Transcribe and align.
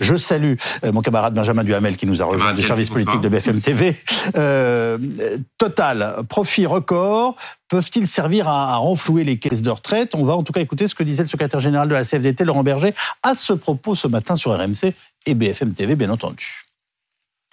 Je 0.00 0.16
salue 0.16 0.54
euh, 0.84 0.92
mon 0.92 1.02
camarade 1.02 1.34
Benjamin 1.34 1.62
Duhamel 1.62 1.96
qui 1.96 2.06
nous 2.06 2.22
a 2.22 2.24
rejoint 2.24 2.54
du 2.54 2.62
service 2.62 2.90
politique 2.90 3.20
de 3.20 3.28
BFM 3.28 3.60
TV. 3.60 3.96
Euh, 4.36 4.98
total, 5.58 6.14
profit 6.28 6.66
record. 6.66 7.36
Peuvent-ils 7.68 8.06
servir 8.06 8.48
à, 8.48 8.74
à 8.74 8.76
renflouer 8.76 9.24
les 9.24 9.38
caisses 9.38 9.62
de 9.62 9.70
retraite? 9.70 10.14
On 10.14 10.24
va 10.24 10.34
en 10.34 10.42
tout 10.42 10.52
cas 10.52 10.60
écouter 10.60 10.88
ce 10.88 10.94
que 10.94 11.04
disait 11.04 11.22
le 11.22 11.28
secrétaire 11.28 11.60
général 11.60 11.88
de 11.88 11.94
la 11.94 12.04
CFDT, 12.04 12.44
Laurent 12.44 12.62
Berger, 12.62 12.94
à 13.22 13.34
ce 13.34 13.52
propos 13.52 13.94
ce 13.94 14.08
matin 14.08 14.36
sur 14.36 14.52
RMC 14.56 14.94
et 15.26 15.34
BFM 15.34 15.74
TV, 15.74 15.96
bien 15.96 16.10
entendu. 16.10 16.69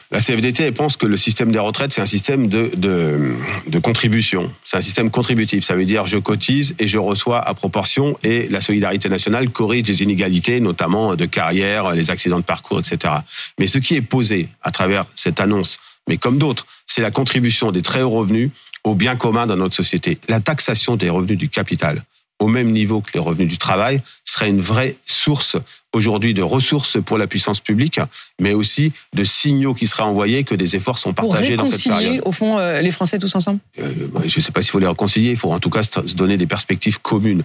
La 0.09 0.19
CFDT 0.19 0.71
pense 0.71 0.95
que 0.95 1.05
le 1.05 1.17
système 1.17 1.51
des 1.51 1.59
retraites, 1.59 1.91
c'est 1.91 2.01
un 2.01 2.05
système 2.05 2.47
de, 2.47 2.71
de, 2.77 3.33
de 3.67 3.79
contribution. 3.79 4.53
C'est 4.63 4.77
un 4.77 4.81
système 4.81 5.09
contributif. 5.09 5.65
Ça 5.65 5.75
veut 5.75 5.83
dire 5.83 6.05
je 6.05 6.17
cotise 6.17 6.75
et 6.79 6.87
je 6.87 6.97
reçois 6.97 7.45
à 7.45 7.53
proportion 7.53 8.17
et 8.23 8.47
la 8.47 8.61
solidarité 8.61 9.09
nationale 9.09 9.49
corrige 9.49 9.87
les 9.87 10.03
inégalités, 10.03 10.61
notamment 10.61 11.15
de 11.15 11.25
carrière, 11.25 11.91
les 11.91 12.09
accidents 12.09 12.39
de 12.39 12.45
parcours, 12.45 12.79
etc. 12.79 13.15
Mais 13.59 13.67
ce 13.67 13.79
qui 13.79 13.95
est 13.95 14.01
posé 14.01 14.47
à 14.61 14.71
travers 14.71 15.05
cette 15.13 15.41
annonce, 15.41 15.77
mais 16.07 16.15
comme 16.15 16.37
d'autres, 16.37 16.65
c'est 16.85 17.01
la 17.01 17.11
contribution 17.11 17.73
des 17.73 17.81
très 17.81 18.01
hauts 18.01 18.11
revenus 18.11 18.51
au 18.85 18.95
bien 18.95 19.17
commun 19.17 19.45
dans 19.45 19.57
notre 19.57 19.75
société. 19.75 20.19
La 20.29 20.39
taxation 20.39 20.95
des 20.95 21.09
revenus 21.09 21.37
du 21.37 21.49
capital 21.49 22.01
au 22.39 22.47
même 22.47 22.71
niveau 22.71 23.01
que 23.01 23.11
les 23.13 23.19
revenus 23.19 23.47
du 23.47 23.57
travail 23.57 24.01
serait 24.23 24.49
une 24.49 24.61
vraie 24.61 24.95
source 25.05 25.57
aujourd'hui 25.93 26.33
de 26.33 26.43
ressources 26.43 27.01
pour 27.03 27.17
la 27.17 27.27
puissance 27.27 27.59
publique, 27.59 27.99
mais 28.39 28.53
aussi 28.53 28.93
de 29.13 29.23
signaux 29.23 29.73
qui 29.73 29.87
seraient 29.87 30.03
envoyés 30.03 30.43
que 30.43 30.53
des 30.53 30.75
efforts 30.75 30.97
sont 30.97 31.13
partagés 31.13 31.55
dans 31.55 31.65
cette 31.65 31.83
période. 31.83 32.21
au 32.25 32.31
fond 32.31 32.59
euh, 32.59 32.81
les 32.81 32.91
Français 32.91 33.17
tous 33.17 33.33
ensemble 33.35 33.59
euh, 33.79 33.91
Je 34.25 34.39
ne 34.39 34.43
sais 34.43 34.51
pas 34.51 34.61
s'il 34.61 34.71
faut 34.71 34.79
les 34.79 34.87
réconcilier, 34.87 35.31
il 35.31 35.37
faut 35.37 35.51
en 35.51 35.59
tout 35.59 35.71
cas 35.71 35.83
se 35.83 36.15
donner 36.15 36.37
des 36.37 36.47
perspectives 36.47 37.01
communes. 37.01 37.43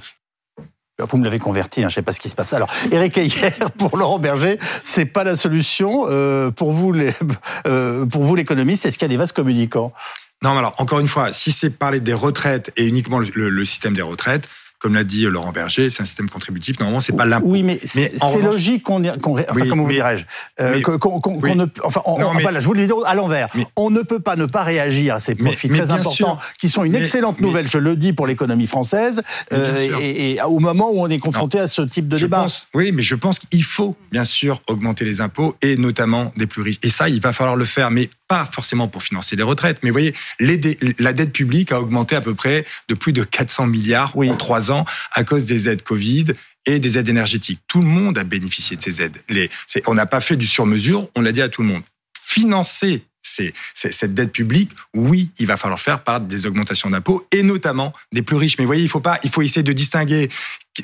Vous 0.98 1.16
me 1.16 1.24
l'avez 1.24 1.38
converti, 1.38 1.80
hein, 1.80 1.88
je 1.88 1.95
ne 1.95 1.95
sais 1.96 2.02
pas 2.02 2.12
ce 2.12 2.20
qui 2.20 2.29
se 2.29 2.34
passe. 2.34 2.52
Alors, 2.52 2.68
Eric 2.90 3.16
Ayer, 3.18 3.51
pour 3.79 3.96
Laurent 3.96 4.18
Berger, 4.18 4.59
c'est 4.84 5.06
pas 5.06 5.24
la 5.24 5.37
solution. 5.37 6.04
Euh, 6.09 6.51
pour 6.51 6.73
vous, 6.73 6.93
les, 6.93 7.12
euh, 7.66 8.06
pour 8.06 8.24
vous, 8.24 8.34
l'économiste, 8.34 8.87
est-ce 8.87 8.98
qu'il 8.98 9.07
y 9.07 9.07
a 9.07 9.09
des 9.09 9.16
vases 9.16 9.32
communicants? 9.32 9.93
Non, 10.43 10.52
mais 10.52 10.59
alors 10.59 10.74
encore 10.79 10.98
une 10.98 11.09
fois, 11.09 11.32
si 11.32 11.52
c'est 11.52 11.79
parler 11.79 12.01
des 12.01 12.15
retraites 12.15 12.73
et 12.76 12.87
uniquement 12.87 13.20
le, 13.20 13.48
le 13.48 13.65
système 13.65 13.95
des 13.95 14.02
retraites, 14.02 14.48
comme 14.83 14.95
l'a 14.95 15.05
dit 15.05 15.23
Laurent 15.27 15.52
Berger, 15.52 15.91
c'est 15.91 16.02
un 16.02 16.05
système 16.05 16.29
contributif. 16.29 16.80
Normalement, 16.80 17.01
c'est 17.01 17.16
pas 17.16 17.25
l'impôt. 17.25 17.47
Oui, 17.47 17.63
mais, 17.63 17.79
c'est 17.85 18.11
logique 18.43 18.83
qu'on, 18.83 19.01
qu'on 19.01 19.38
enfin, 19.38 19.45
oui, 19.55 19.69
comment 19.69 19.87
dirais-je, 19.87 20.25
euh, 20.61 20.80
qu'on, 20.83 21.21
qu'on, 21.21 21.38
oui. 21.41 21.55
ne, 21.55 21.66
enfin, 21.85 22.02
on, 22.05 22.19
non, 22.19 22.35
mais, 22.35 22.43
voilà, 22.43 22.59
je 22.59 22.66
vous 22.66 22.75
le 22.75 22.85
dis 22.85 22.93
à 23.07 23.15
l'envers. 23.15 23.49
Mais, 23.55 23.65
on 23.77 23.91
ne 23.91 24.03
peut 24.03 24.19
pas 24.19 24.35
ne 24.35 24.47
pas 24.47 24.65
réagir 24.65 25.15
à 25.15 25.21
ces 25.21 25.37
profits 25.37 25.69
très 25.69 25.93
importants, 25.93 26.10
sûr, 26.13 26.38
qui 26.59 26.69
sont 26.69 26.83
une 26.83 26.97
excellente 26.97 27.41
nouvelle, 27.41 27.69
je 27.69 27.79
le 27.79 27.95
dis, 27.95 28.13
pour 28.13 28.27
l'économie 28.27 28.66
française, 28.66 29.23
euh, 29.53 29.88
et, 30.01 30.33
et, 30.33 30.43
au 30.43 30.59
moment 30.59 30.91
où 30.91 30.99
on 30.99 31.09
est 31.09 31.21
confronté 31.21 31.59
non. 31.59 31.65
à 31.65 31.69
ce 31.69 31.83
type 31.83 32.09
de 32.09 32.16
je 32.16 32.27
débat. 32.27 32.43
Pense, 32.43 32.66
oui, 32.75 32.91
mais 32.91 33.03
je 33.05 33.15
pense 33.15 33.38
qu'il 33.38 33.63
faut, 33.63 33.95
bien 34.10 34.25
sûr, 34.25 34.63
augmenter 34.66 35.05
les 35.05 35.21
impôts, 35.21 35.55
et 35.63 35.77
notamment 35.77 36.33
des 36.37 36.49
plus 36.49 36.63
riches. 36.63 36.80
Et 36.83 36.91
ça, 36.91 37.09
il 37.09 37.21
va 37.21 37.33
falloir 37.33 37.55
le 37.55 37.65
faire, 37.65 37.93
mais 37.93 38.10
pas 38.33 38.49
forcément 38.51 38.88
pour 38.88 39.02
financer 39.02 39.37
les 39.37 39.43
retraites, 39.43 39.80
mais 39.83 39.91
vous 39.91 39.95
voyez, 39.95 40.15
les 40.41 40.57
dé, 40.57 40.79
la 40.99 41.13
dette 41.13 41.35
publique 41.35 41.71
a 41.71 41.79
augmenté 41.79 42.16
à 42.16 42.23
peu 42.23 42.35
près 42.35 42.65
de 42.88 42.95
plus 42.95 43.13
de 43.13 43.25
400 43.25 43.66
milliards 43.66 44.16
oui. 44.16 44.30
en 44.30 44.38
trois 44.38 44.71
ans 44.71 44.87
à 45.13 45.23
cause 45.23 45.45
des 45.45 45.69
aides 45.69 45.83
Covid 45.83 46.25
et 46.65 46.79
des 46.79 46.97
aides 46.97 47.10
énergétiques. 47.10 47.60
Tout 47.69 47.83
le 47.83 47.87
monde 47.87 48.16
a 48.16 48.25
bénéficié 48.25 48.75
de 48.75 48.80
ces 48.80 49.03
aides. 49.03 49.19
Les, 49.29 49.51
on 49.87 49.93
n'a 49.93 50.07
pas 50.07 50.23
fait 50.23 50.37
du 50.37 50.47
sur-mesure, 50.47 51.10
on 51.15 51.21
l'a 51.21 51.30
dit 51.30 51.43
à 51.43 51.51
tout 51.51 51.60
le 51.60 51.69
monde. 51.69 51.83
Financer 52.25 53.05
c'est, 53.23 53.52
cette 53.74 54.15
dette 54.15 54.32
publique, 54.32 54.70
oui, 54.95 55.30
il 55.38 55.46
va 55.46 55.56
falloir 55.56 55.80
faire 55.80 56.02
par 56.02 56.20
des 56.20 56.46
augmentations 56.46 56.90
d'impôts 56.90 57.26
et 57.30 57.42
notamment 57.42 57.92
des 58.12 58.23
plus 58.23 58.37
riches. 58.37 58.59
Mais 58.59 58.64
vous 58.64 58.68
voyez, 58.68 58.82
il 58.82 58.88
faut 58.88 59.01
pas, 59.01 59.18
il 59.23 59.30
faut 59.30 59.42
essayer 59.42 59.62
de 59.62 59.73
distinguer 59.73 60.29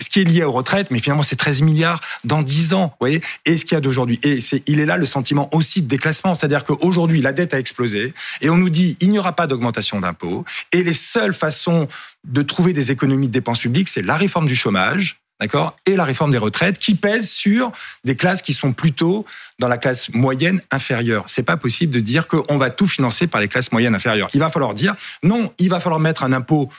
ce 0.01 0.09
qui 0.11 0.21
est 0.21 0.25
lié 0.25 0.45
aux 0.45 0.53
retraites, 0.53 0.91
mais 0.91 1.01
finalement 1.01 1.23
c'est 1.23 1.37
13 1.37 1.63
milliards 1.63 2.01
dans 2.25 2.43
10 2.43 2.75
ans, 2.75 2.89
vous 2.89 2.97
voyez, 3.01 3.23
et 3.47 3.57
ce 3.57 3.65
qu'il 3.65 3.75
y 3.75 3.79
a 3.79 3.81
d'aujourd'hui. 3.81 4.21
Et 4.23 4.41
c'est, 4.41 4.63
il 4.67 4.81
est 4.81 4.87
là 4.87 4.97
le 4.97 5.07
sentiment 5.07 5.49
aussi 5.55 5.81
de 5.83 5.89
déclassement, 5.89 6.35
c'est-à-dire 6.35 6.65
qu'aujourd'hui 6.65 7.23
la 7.23 7.33
dette 7.33 7.55
a 7.55 7.59
explosé 7.59 8.13
et 8.41 8.51
on 8.51 8.57
nous 8.57 8.71
dit 8.71 8.97
il 9.01 9.11
n'y 9.11 9.19
aura 9.19 9.33
pas 9.33 9.47
d'augmentation 9.47 10.01
d'impôts 10.01 10.45
et 10.73 10.83
les 10.83 10.93
seules 10.93 11.35
façons 11.35 11.89
de 12.25 12.43
trouver 12.43 12.73
des 12.73 12.91
économies 12.91 13.29
de 13.29 13.33
dépenses 13.33 13.61
publiques, 13.61 13.89
c'est 13.89 14.03
la 14.03 14.17
réforme 14.17 14.47
du 14.47 14.57
chômage, 14.57 15.21
d'accord, 15.41 15.77
et 15.87 15.97
la 15.97 16.05
réforme 16.05 16.33
des 16.33 16.39
retraites 16.39 16.79
qui 16.79 16.95
pèsent 16.95 17.31
sur 17.31 17.73
des 18.05 18.17
classes 18.17 18.43
qui 18.43 18.53
sont 18.53 18.73
plutôt 18.73 19.25
dans 19.59 19.69
la 19.69 19.79
classe 19.79 20.13
moyenne 20.13 20.61
inférieure. 20.71 21.25
C'est 21.29 21.43
pas 21.43 21.57
possible 21.57 21.93
de 21.93 22.01
dire 22.01 22.27
qu'on 22.29 22.59
va 22.59 22.71
tout 22.71 22.89
financer 22.89 23.27
par 23.27 23.41
les 23.41 23.49
classes 23.49 23.73
moyennes 23.73 23.95
inférieures. 23.95 24.29
Il 24.35 24.41
va 24.41 24.51
falloir 24.51 24.75
dire 24.75 24.97
non, 25.23 25.53
il 25.59 25.69
va 25.69 25.81
falloir 25.81 26.01
mettre 26.01 26.23
un 26.23 26.33
impôt 26.33 26.71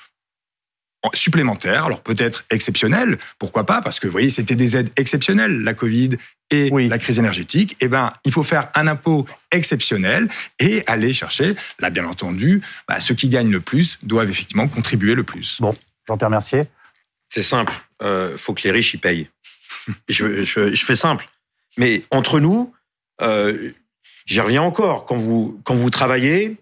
supplémentaire, 1.14 1.86
alors 1.86 2.02
peut-être 2.02 2.44
exceptionnel, 2.50 3.18
pourquoi 3.38 3.66
pas, 3.66 3.82
parce 3.82 4.00
que 4.00 4.08
vous 4.08 4.12
voyez, 4.12 4.30
c'était 4.30 4.56
des 4.56 4.76
aides 4.76 4.92
exceptionnelles, 4.98 5.62
la 5.62 5.74
Covid 5.74 6.18
et 6.52 6.70
oui. 6.72 6.90
la 6.90 6.98
crise 6.98 7.20
énergétique. 7.20 7.78
Eh 7.80 7.88
ben, 7.88 8.12
il 8.26 8.34
faut 8.34 8.44
faire 8.44 8.70
un 8.76 8.88
impôt 8.88 9.26
exceptionnel 9.52 10.28
et 10.60 10.84
aller 10.88 11.14
chercher, 11.14 11.56
là 11.80 11.90
bien 11.90 12.06
entendu, 12.06 12.62
bah, 12.88 13.00
ceux 13.00 13.16
qui 13.16 13.30
gagnent 13.30 13.52
le 13.52 13.62
plus 13.62 13.98
doivent 14.04 14.30
effectivement 14.30 14.68
contribuer 14.68 15.16
le 15.16 15.24
plus. 15.24 15.62
Bon, 15.62 15.76
Jean-Pierre 16.08 16.30
Mercier? 16.30 16.64
C'est 17.30 17.44
simple, 17.44 17.74
euh, 18.02 18.38
faut 18.38 18.54
que 18.54 18.64
les 18.64 18.72
riches 18.72 18.94
y 18.94 18.98
payent. 18.98 19.30
je, 20.10 20.44
fais 20.76 20.96
simple, 20.96 21.30
mais 21.78 22.04
entre 22.12 22.40
nous, 22.40 22.74
euh, 23.22 23.72
j'y 24.26 24.40
reviens 24.40 24.62
encore. 24.62 25.06
Quand 25.06 25.16
vous 25.16 25.60
quand 25.64 25.76
vous 25.76 25.90
travaillez, 25.90 26.58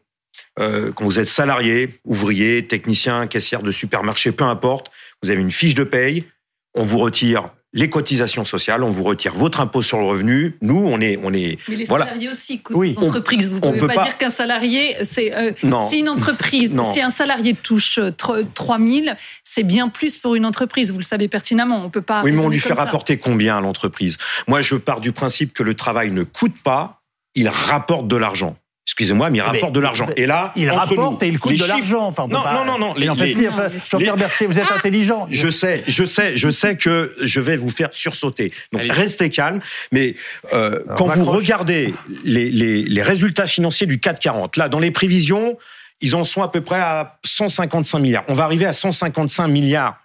euh, 0.60 0.92
quand 0.92 1.06
vous 1.06 1.20
êtes 1.20 1.28
salarié, 1.28 2.00
ouvrier, 2.04 2.68
technicien, 2.68 3.28
caissière 3.28 3.62
de 3.62 3.72
supermarché, 3.72 4.32
peu 4.32 4.44
importe, 4.44 4.92
vous 5.22 5.30
avez 5.30 5.42
une 5.42 5.52
fiche 5.52 5.76
de 5.76 5.84
paye, 5.84 6.26
on 6.74 6.84
vous 6.84 7.00
retire 7.00 7.50
les 7.78 7.92
cotisations 7.92 8.44
sociales, 8.44 8.84
on 8.84 8.90
vous 8.90 9.04
retire 9.04 9.36
votre 9.36 9.62
impôt 9.62 9.84
sur 9.84 10.00
le 10.00 10.06
revenu. 10.06 10.58
Nous, 10.62 10.76
on 10.76 11.00
est, 11.00 11.20
on 11.24 11.32
est. 11.32 11.60
Mais 11.70 11.76
les 11.76 11.86
voilà. 11.86 12.06
salariés 12.06 12.30
aussi 12.30 12.60
coûtent 12.60 12.76
oui. 12.76 12.96
entreprises. 12.98 13.52
Vous 13.52 13.58
ne 13.58 13.62
pouvez 13.62 13.80
pas, 13.82 13.94
pas, 13.94 14.04
dire 14.06 14.18
qu'un 14.18 14.32
salarié, 14.32 14.96
c'est 15.04 15.32
euh, 15.36 15.52
si 15.88 16.00
une 16.00 16.10
entreprise, 16.10 16.74
non. 16.74 16.92
si 16.92 17.02
un 17.02 17.12
salarié 17.12 17.54
touche 17.54 18.00
3 18.18 18.80
000, 18.80 19.16
c'est 19.44 19.64
bien 19.64 19.90
plus 19.90 20.18
pour 20.18 20.34
une 20.34 20.46
entreprise. 20.46 20.92
Vous 20.92 20.98
le 20.98 21.04
savez 21.04 21.28
pertinemment. 21.28 21.86
On 21.86 21.92
peut 21.92 22.02
pas. 22.02 22.24
Oui, 22.24 22.32
mais 22.32 22.42
on 22.42 22.50
lui 22.50 22.60
fait 22.60 22.74
rapporter 22.74 23.18
combien 23.18 23.58
à 23.58 23.62
l'entreprise? 23.62 24.18
Moi, 24.48 24.62
je 24.62 24.74
pars 24.74 25.00
du 25.00 25.12
principe 25.12 25.54
que 25.54 25.62
le 25.62 25.76
travail 25.76 26.10
ne 26.10 26.24
coûte 26.24 26.56
pas, 26.64 27.04
il 27.36 27.48
rapporte 27.48 28.08
de 28.08 28.16
l'argent 28.16 28.56
excusez-moi, 28.88 29.30
mais 29.30 29.40
il 29.40 29.42
rapporte 29.42 29.74
de 29.74 29.82
l'argent. 29.82 30.08
Et 30.16 30.26
là, 30.26 30.54
il 30.56 30.72
entre 30.72 30.80
rapporte 30.80 31.22
nous, 31.22 31.28
et 31.28 31.30
il 31.30 31.40
coûte 31.40 31.60
de 31.60 31.66
l'argent. 31.66 32.08
Enfin, 32.08 32.28
non, 32.28 32.42
pas... 32.42 32.54
non, 32.54 32.64
non, 32.64 32.80
non, 32.80 32.94
Les, 32.96 33.10
en 33.10 33.16
fait, 33.16 33.26
les, 33.26 33.36
si, 33.36 33.48
enfin, 33.48 33.68
Jean-Pierre 33.92 34.16
Bercier, 34.16 34.48
vous 34.48 34.58
êtes 34.58 34.68
ah 34.72 34.76
intelligent. 34.78 35.28
Je 35.30 35.50
sais, 35.50 35.84
je 35.88 36.06
sais, 36.06 36.38
je 36.38 36.50
sais 36.50 36.78
que 36.78 37.14
je 37.22 37.42
vais 37.42 37.58
vous 37.58 37.70
faire 37.70 37.90
sursauter. 37.92 38.54
Donc 38.72 38.82
Allez. 38.82 38.92
restez 38.92 39.30
calme. 39.30 39.60
Mais 39.92 40.16
euh, 40.54 40.84
Alors, 40.86 40.98
quand 40.98 41.08
vous 41.08 41.26
regardez 41.26 41.94
les, 42.24 42.50
les, 42.50 42.84
les 42.84 43.04
résultats 43.04 43.46
financiers 43.46 43.88
du 43.88 44.00
440, 44.00 44.56
là, 44.56 44.70
dans 44.70 44.80
les 44.80 44.92
prévisions, 44.92 45.58
ils 46.00 46.16
en 46.16 46.24
sont 46.24 46.42
à 46.42 46.48
peu 46.48 46.62
près 46.62 46.80
à 46.80 47.20
155 47.26 48.00
milliards. 48.00 48.24
On 48.30 48.36
va 48.36 48.46
arriver 48.46 48.66
à 48.66 48.74
155 48.74 49.48
milliards. 49.48 50.00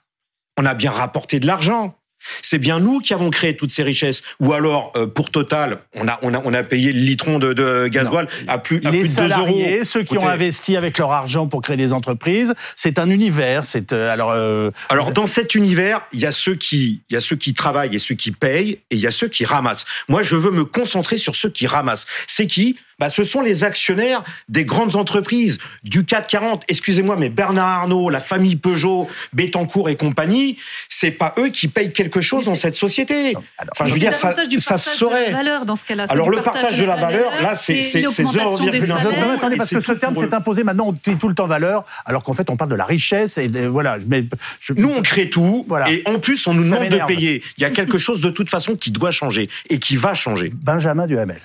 On 0.59 0.67
a 0.67 0.75
bien 0.75 0.91
rapporté 0.91 1.39
de 1.39 1.47
l'argent. 1.47 1.95
C'est 2.43 2.59
bien 2.59 2.81
nous 2.81 3.01
qui 3.01 3.15
avons 3.15 3.31
créé 3.31 3.57
toutes 3.57 3.73
ces 3.73 3.83
richesses. 3.83 4.23
Ou 4.41 4.53
alors, 4.53 4.93
euh, 4.97 5.07
pour 5.07 5.31
Total, 5.31 5.79
on 5.95 6.09
a, 6.09 6.19
on 6.23 6.35
a, 6.35 6.43
on 6.45 6.53
a 6.53 6.63
payé 6.63 6.93
le 6.93 7.01
litron 7.01 7.39
de, 7.39 7.53
de 7.53 7.89
gasoil 7.89 8.29
à 8.49 8.59
plus, 8.59 8.81
à 8.85 8.91
les 8.91 9.01
plus 9.01 9.17
de 9.17 9.29
2 9.29 9.39
euros. 9.39 9.85
ceux 9.85 10.03
qui 10.03 10.19
ont 10.19 10.29
investi 10.29 10.77
avec 10.77 10.99
leur 10.99 11.11
argent 11.13 11.47
pour 11.47 11.63
créer 11.63 11.77
des 11.77 11.93
entreprises, 11.93 12.55
c'est 12.77 12.99
un 12.99 13.09
univers. 13.09 13.65
C'est 13.65 13.93
euh, 13.93 14.13
alors. 14.13 14.33
Euh, 14.33 14.71
alors 14.89 15.13
dans 15.13 15.27
cet 15.27 15.55
univers, 15.55 16.03
il 16.13 16.21
y 16.21 16.27
a 16.27 16.33
ceux 16.33 16.55
qui, 16.55 17.03
il 17.09 17.15
y 17.15 17.17
a 17.17 17.21
ceux 17.21 17.37
qui 17.37 17.55
travaillent 17.55 17.95
et 17.95 17.99
ceux 17.99 18.15
qui 18.15 18.31
payent, 18.31 18.81
et 18.91 18.97
il 18.97 19.01
y 19.01 19.07
a 19.07 19.11
ceux 19.11 19.29
qui 19.29 19.45
ramassent. 19.45 19.85
Moi, 20.09 20.23
je 20.23 20.37
veux 20.37 20.51
me 20.51 20.65
concentrer 20.65 21.17
sur 21.17 21.35
ceux 21.35 21.51
qui 21.51 21.67
ramassent. 21.67 22.07
C'est 22.27 22.47
qui? 22.47 22.77
Bah, 23.03 23.09
ce 23.09 23.25
sont 23.25 23.41
les 23.41 23.65
actionnaires 23.65 24.23
des 24.49 24.65
grandes 24.65 24.95
entreprises 24.95 25.59
du 25.83 26.05
440. 26.05 26.63
Excusez-moi, 26.69 27.17
mais 27.19 27.31
Bernard 27.31 27.67
Arnault, 27.67 28.11
la 28.11 28.21
famille 28.21 28.55
Peugeot, 28.55 29.09
Bettencourt 29.33 29.89
et 29.89 29.97
compagnie, 29.97 30.57
c'est 30.89 31.11
pas 31.11 31.35
eux 31.37 31.49
qui 31.49 31.67
payent 31.67 31.93
quelque 31.93 32.21
chose 32.21 32.45
dans 32.45 32.55
cette 32.55 32.77
société. 32.77 33.35
Alors, 33.59 33.73
enfin, 33.73 33.87
je 33.87 33.95
veux 33.95 33.99
dire, 33.99 34.15
ça, 34.15 34.37
ça 34.59 34.79
serait. 34.79 35.33
valeur 35.33 35.67
dans 35.67 35.75
ce 35.75 35.85
cas-là. 35.85 36.05
Alors 36.11 36.31
le 36.31 36.43
partage 36.43 36.79
de 36.79 36.85
la 36.85 36.95
valeur, 36.95 37.33
là, 37.43 37.57
c'est 37.57 37.75
0,1. 37.75 39.35
Attendez, 39.35 39.57
parce 39.57 39.71
que 39.71 39.81
ce 39.81 39.95
terme 39.95 40.15
s'est 40.15 40.33
imposé. 40.33 40.63
Maintenant, 40.63 40.87
on 40.91 40.93
dit 40.93 41.19
tout 41.19 41.27
le 41.27 41.35
temps 41.35 41.49
valeur, 41.49 41.85
alors 42.07 42.23
qu'en 42.23 42.35
fait, 42.35 42.51
on 42.51 42.57
parle 42.57 42.71
de 42.71 42.77
la 42.77 42.85
richesse 42.85 43.37
et 43.37 43.49
de, 43.49 43.67
voilà. 43.67 43.99
Mais 44.07 44.25
je... 44.61 44.75
Nous, 44.75 44.93
on 44.97 45.03
crée 45.03 45.29
tout, 45.29 45.65
voilà. 45.67 45.91
et 45.91 46.05
en 46.07 46.21
plus, 46.21 46.47
on 46.47 46.55
nous 46.55 46.63
demande 46.63 46.87
de 46.87 47.01
payer. 47.09 47.43
Il 47.59 47.63
y 47.63 47.65
a 47.65 47.71
quelque 47.71 47.99
chose 47.99 48.21
de 48.21 48.31
toute 48.31 48.49
façon 48.49 48.77
qui 48.77 48.93
doit 48.93 49.11
changer 49.11 49.51
et 49.71 49.81
qui 49.81 49.97
va 49.97 50.15
changer. 50.15 50.53
Benjamin 50.55 51.09
Duhamel 51.09 51.41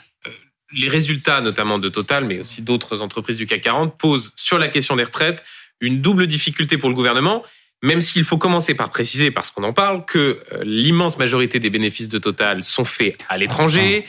les 0.73 0.89
résultats, 0.89 1.41
notamment 1.41 1.79
de 1.79 1.89
Total, 1.89 2.25
mais 2.25 2.39
aussi 2.39 2.61
d'autres 2.61 3.01
entreprises 3.01 3.37
du 3.37 3.45
CAC 3.45 3.61
40, 3.61 3.97
posent 3.97 4.31
sur 4.35 4.57
la 4.57 4.67
question 4.67 4.95
des 4.95 5.03
retraites 5.03 5.43
une 5.79 6.01
double 6.01 6.27
difficulté 6.27 6.77
pour 6.77 6.89
le 6.89 6.95
gouvernement, 6.95 7.43
même 7.83 8.01
s'il 8.01 8.23
faut 8.23 8.39
commencer 8.39 8.73
par 8.73 8.89
préciser, 8.89 9.29
parce 9.29 9.51
qu'on 9.51 9.63
en 9.63 9.71
parle, 9.71 10.03
que 10.05 10.39
l'immense 10.63 11.19
majorité 11.19 11.59
des 11.59 11.69
bénéfices 11.69 12.09
de 12.09 12.17
Total 12.17 12.63
sont 12.63 12.85
faits 12.85 13.15
à 13.29 13.37
l'étranger, 13.37 14.05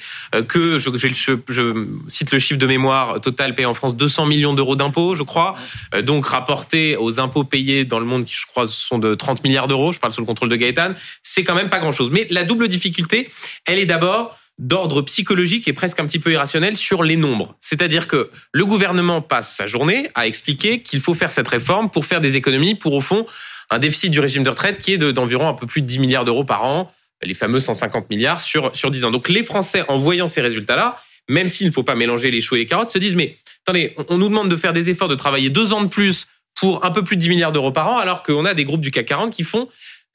que, 0.48 0.78
je, 0.78 1.86
cite 2.08 2.32
le 2.32 2.38
chiffre 2.38 2.58
de 2.58 2.66
mémoire, 2.66 3.20
Total 3.20 3.54
paye 3.54 3.66
en 3.66 3.74
France 3.74 3.94
200 3.94 4.24
millions 4.24 4.54
d'euros 4.54 4.74
d'impôts, 4.74 5.14
je 5.14 5.22
crois, 5.22 5.54
donc 6.02 6.26
rapporté 6.26 6.96
aux 6.96 7.20
impôts 7.20 7.44
payés 7.44 7.84
dans 7.84 8.00
le 8.00 8.06
monde, 8.06 8.24
qui 8.24 8.34
je 8.34 8.46
crois 8.46 8.66
sont 8.66 8.98
de 8.98 9.14
30 9.14 9.44
milliards 9.44 9.68
d'euros, 9.68 9.92
je 9.92 10.00
parle 10.00 10.14
sous 10.14 10.22
le 10.22 10.26
contrôle 10.26 10.48
de 10.48 10.56
Gaëtan, 10.56 10.94
c'est 11.22 11.44
quand 11.44 11.54
même 11.54 11.68
pas 11.68 11.78
grand-chose. 11.78 12.10
Mais 12.10 12.26
la 12.30 12.44
double 12.44 12.68
difficulté, 12.68 13.28
elle 13.66 13.78
est 13.78 13.86
d'abord 13.86 14.38
d'ordre 14.58 15.02
psychologique 15.02 15.68
et 15.68 15.72
presque 15.72 16.00
un 16.00 16.06
petit 16.06 16.18
peu 16.18 16.32
irrationnel 16.32 16.76
sur 16.76 17.02
les 17.02 17.16
nombres. 17.16 17.56
C'est-à-dire 17.60 18.08
que 18.08 18.30
le 18.52 18.66
gouvernement 18.66 19.20
passe 19.20 19.54
sa 19.54 19.66
journée 19.66 20.08
à 20.14 20.26
expliquer 20.26 20.82
qu'il 20.82 21.00
faut 21.00 21.14
faire 21.14 21.30
cette 21.30 21.48
réforme 21.48 21.90
pour 21.90 22.06
faire 22.06 22.20
des 22.20 22.36
économies, 22.36 22.74
pour 22.74 22.94
au 22.94 23.00
fond 23.00 23.24
un 23.70 23.78
déficit 23.78 24.10
du 24.10 24.20
régime 24.20 24.42
de 24.42 24.50
retraite 24.50 24.80
qui 24.80 24.94
est 24.94 24.98
d'environ 24.98 25.48
un 25.48 25.54
peu 25.54 25.66
plus 25.66 25.82
de 25.82 25.86
10 25.86 26.00
milliards 26.00 26.24
d'euros 26.24 26.44
par 26.44 26.64
an, 26.64 26.92
les 27.22 27.34
fameux 27.34 27.60
150 27.60 28.10
milliards 28.10 28.40
sur, 28.40 28.74
sur 28.74 28.90
10 28.90 29.04
ans. 29.04 29.10
Donc 29.10 29.28
les 29.28 29.44
Français, 29.44 29.84
en 29.88 29.98
voyant 29.98 30.26
ces 30.26 30.40
résultats-là, 30.40 30.98
même 31.28 31.48
s'il 31.48 31.66
ne 31.66 31.72
faut 31.72 31.82
pas 31.82 31.94
mélanger 31.94 32.30
les 32.30 32.40
choux 32.40 32.56
et 32.56 32.58
les 32.58 32.66
carottes, 32.66 32.90
se 32.90 32.98
disent 32.98 33.14
mais 33.14 33.36
attendez, 33.64 33.94
on 34.08 34.18
nous 34.18 34.28
demande 34.28 34.48
de 34.48 34.56
faire 34.56 34.72
des 34.72 34.90
efforts, 34.90 35.08
de 35.08 35.14
travailler 35.14 35.50
deux 35.50 35.72
ans 35.72 35.82
de 35.82 35.88
plus 35.88 36.26
pour 36.58 36.84
un 36.84 36.90
peu 36.90 37.04
plus 37.04 37.16
de 37.16 37.20
10 37.20 37.28
milliards 37.28 37.52
d'euros 37.52 37.70
par 37.70 37.88
an, 37.88 37.98
alors 37.98 38.22
qu'on 38.22 38.44
a 38.44 38.54
des 38.54 38.64
groupes 38.64 38.80
du 38.80 38.90
CAC 38.90 39.06
40 39.06 39.32
qui 39.32 39.44
font 39.44 39.68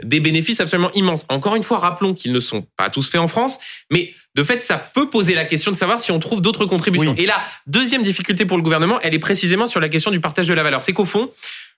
des 0.04 0.20
bénéfices 0.20 0.60
absolument 0.60 0.92
immenses. 0.94 1.26
Encore 1.30 1.56
une 1.56 1.64
fois, 1.64 1.80
rappelons 1.80 2.14
qu'ils 2.14 2.32
ne 2.32 2.40
sont 2.40 2.66
pas 2.78 2.90
tous 2.90 3.10
faits 3.10 3.22
en 3.22 3.28
France, 3.28 3.60
mais 3.92 4.14
de 4.36 4.44
fait, 4.44 4.62
ça 4.64 4.78
peut 4.78 5.10
poser 5.10 5.36
la 5.36 5.46
question 5.46 5.72
de 5.72 5.78
savoir 5.78 6.00
si 6.00 6.12
on 6.12 6.20
trouve 6.20 6.42
d'autres 6.42 6.66
contributions. 6.66 7.16
Et 7.18 7.26
la 7.26 7.42
deuxième 7.68 8.04
difficulté 8.04 8.46
pour 8.46 8.58
le 8.58 8.64
gouvernement, 8.64 9.00
elle 9.02 9.14
est 9.14 9.20
précisément 9.20 9.68
sur 9.68 9.80
la 9.80 9.90
question 9.90 10.12
du 10.12 10.20
partage 10.20 10.48
de 10.48 10.54
la 10.54 10.64
valeur. 10.64 10.82
C'est 10.82 10.94
qu'au 10.94 11.06
fond, 11.06 11.30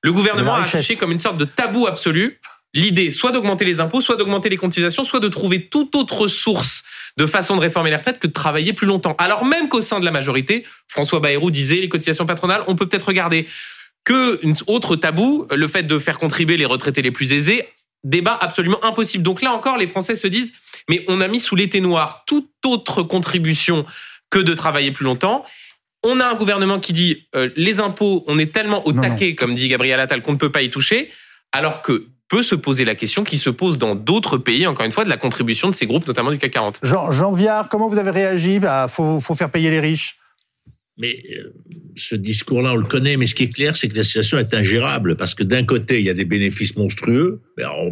le 0.02 0.12
gouvernement 0.12 0.56
a 0.56 0.62
affiché 0.62 0.96
comme 0.96 1.12
une 1.12 1.20
sorte 1.20 1.38
de 1.38 1.46
tabou 1.46 1.88
absolu 1.88 2.40
l'idée 2.76 3.10
soit 3.10 3.32
d'augmenter 3.32 3.66
les 3.66 3.80
impôts, 3.80 4.02
soit 4.02 4.18
d'augmenter 4.18 4.50
les 4.50 4.58
cotisations, 4.58 5.04
soit 5.04 5.22
de 5.22 5.30
trouver 5.30 5.62
toute 5.62 5.96
autre 5.96 6.28
source 6.28 6.84
de 7.18 7.26
façon 7.26 7.56
de 7.56 7.62
réformer 7.62 7.90
les 7.90 7.96
retraites 7.96 8.20
que 8.20 8.28
de 8.28 8.34
travailler 8.34 8.74
plus 8.74 8.86
longtemps. 8.86 9.16
Alors 9.18 9.46
même 9.46 9.70
qu'au 9.70 9.82
sein 9.82 10.00
de 10.00 10.06
la 10.06 10.12
majorité, 10.12 10.66
François 10.88 11.22
Bayrou 11.22 11.50
disait 11.50 11.78
les 11.78 11.90
cotisations 11.90 12.26
patronales, 12.26 12.64
on 12.68 12.76
peut 12.76 12.88
peut-être 12.88 13.08
regarder 13.08 13.48
que 14.04 14.40
une 14.44 14.56
autre 14.68 14.96
tabou, 14.96 15.48
le 15.56 15.68
fait 15.68 15.84
de 15.84 15.98
faire 15.98 16.20
contribuer 16.20 16.58
les 16.58 16.66
retraités 16.66 17.02
les 17.02 17.12
plus 17.12 17.32
aisés, 17.32 17.68
débat 18.06 18.38
absolument 18.40 18.84
impossible. 18.86 19.24
Donc 19.24 19.42
là 19.42 19.52
encore, 19.54 19.78
les 19.78 19.88
Français 19.88 20.16
se 20.16 20.28
disent, 20.28 20.54
mais 20.90 21.04
on 21.10 21.20
a 21.20 21.28
mis 21.28 21.42
sous 21.42 21.56
l'été 21.56 21.82
noir 21.82 22.24
toute 22.26 22.50
autre 22.66 23.04
contribution 23.04 23.86
que 24.30 24.40
de 24.40 24.54
travailler 24.54 24.92
plus 24.92 25.04
longtemps. 25.04 25.44
On 26.04 26.20
a 26.20 26.26
un 26.26 26.36
gouvernement 26.36 26.80
qui 26.80 26.94
dit 26.94 27.28
euh, 27.36 27.50
les 27.56 27.80
impôts, 27.80 28.24
on 28.28 28.38
est 28.38 28.54
tellement 28.54 28.88
au 28.88 28.94
taquet, 28.94 29.34
comme 29.36 29.56
dit 29.56 29.68
Gabriel 29.68 30.00
Attal, 30.00 30.22
qu'on 30.22 30.34
ne 30.34 30.38
peut 30.38 30.52
pas 30.52 30.62
y 30.62 30.70
toucher, 30.70 31.12
alors 31.52 31.82
que 31.82 32.08
peut 32.28 32.44
se 32.44 32.56
poser 32.56 32.86
la 32.86 32.96
question 32.96 33.24
qui 33.24 33.38
se 33.38 33.50
pose 33.50 33.78
dans 33.78 33.96
d'autres 33.96 34.38
pays, 34.38 34.66
encore 34.68 34.86
une 34.86 34.92
fois, 34.92 35.04
de 35.04 35.10
la 35.10 35.18
contribution 35.18 35.70
de 35.70 35.76
ces 35.76 35.88
groupes, 35.88 36.08
notamment 36.08 36.32
du 36.32 36.38
CAC 36.38 36.52
40. 36.52 36.80
Jean, 36.84 37.12
Jean 37.12 37.32
Viard, 37.32 37.70
comment 37.70 37.88
vous 37.88 37.98
avez 37.98 38.12
réagi? 38.12 38.56
Il 38.56 38.60
bah, 38.60 38.88
faut, 38.88 39.20
faut 39.20 39.36
faire 39.36 39.50
payer 39.50 39.70
les 39.70 39.80
riches. 39.80 40.20
Mais 40.98 41.22
euh, 41.38 41.52
ce 41.98 42.16
discours-là, 42.16 42.74
on 42.74 42.78
le 42.78 42.86
connaît, 42.86 43.18
mais 43.18 43.28
ce 43.28 43.36
qui 43.36 43.44
est 43.44 43.54
clair, 43.54 43.76
c'est 43.76 43.88
que 43.88 43.98
la 43.98 44.04
situation 44.04 44.38
est 44.38 44.54
ingérable, 44.54 45.16
parce 45.16 45.36
que 45.36 45.44
d'un 45.44 45.64
côté, 45.64 46.00
il 46.00 46.06
y 46.06 46.10
a 46.10 46.14
des 46.14 46.26
bénéfices 46.26 46.76
monstrueux, 46.76 47.42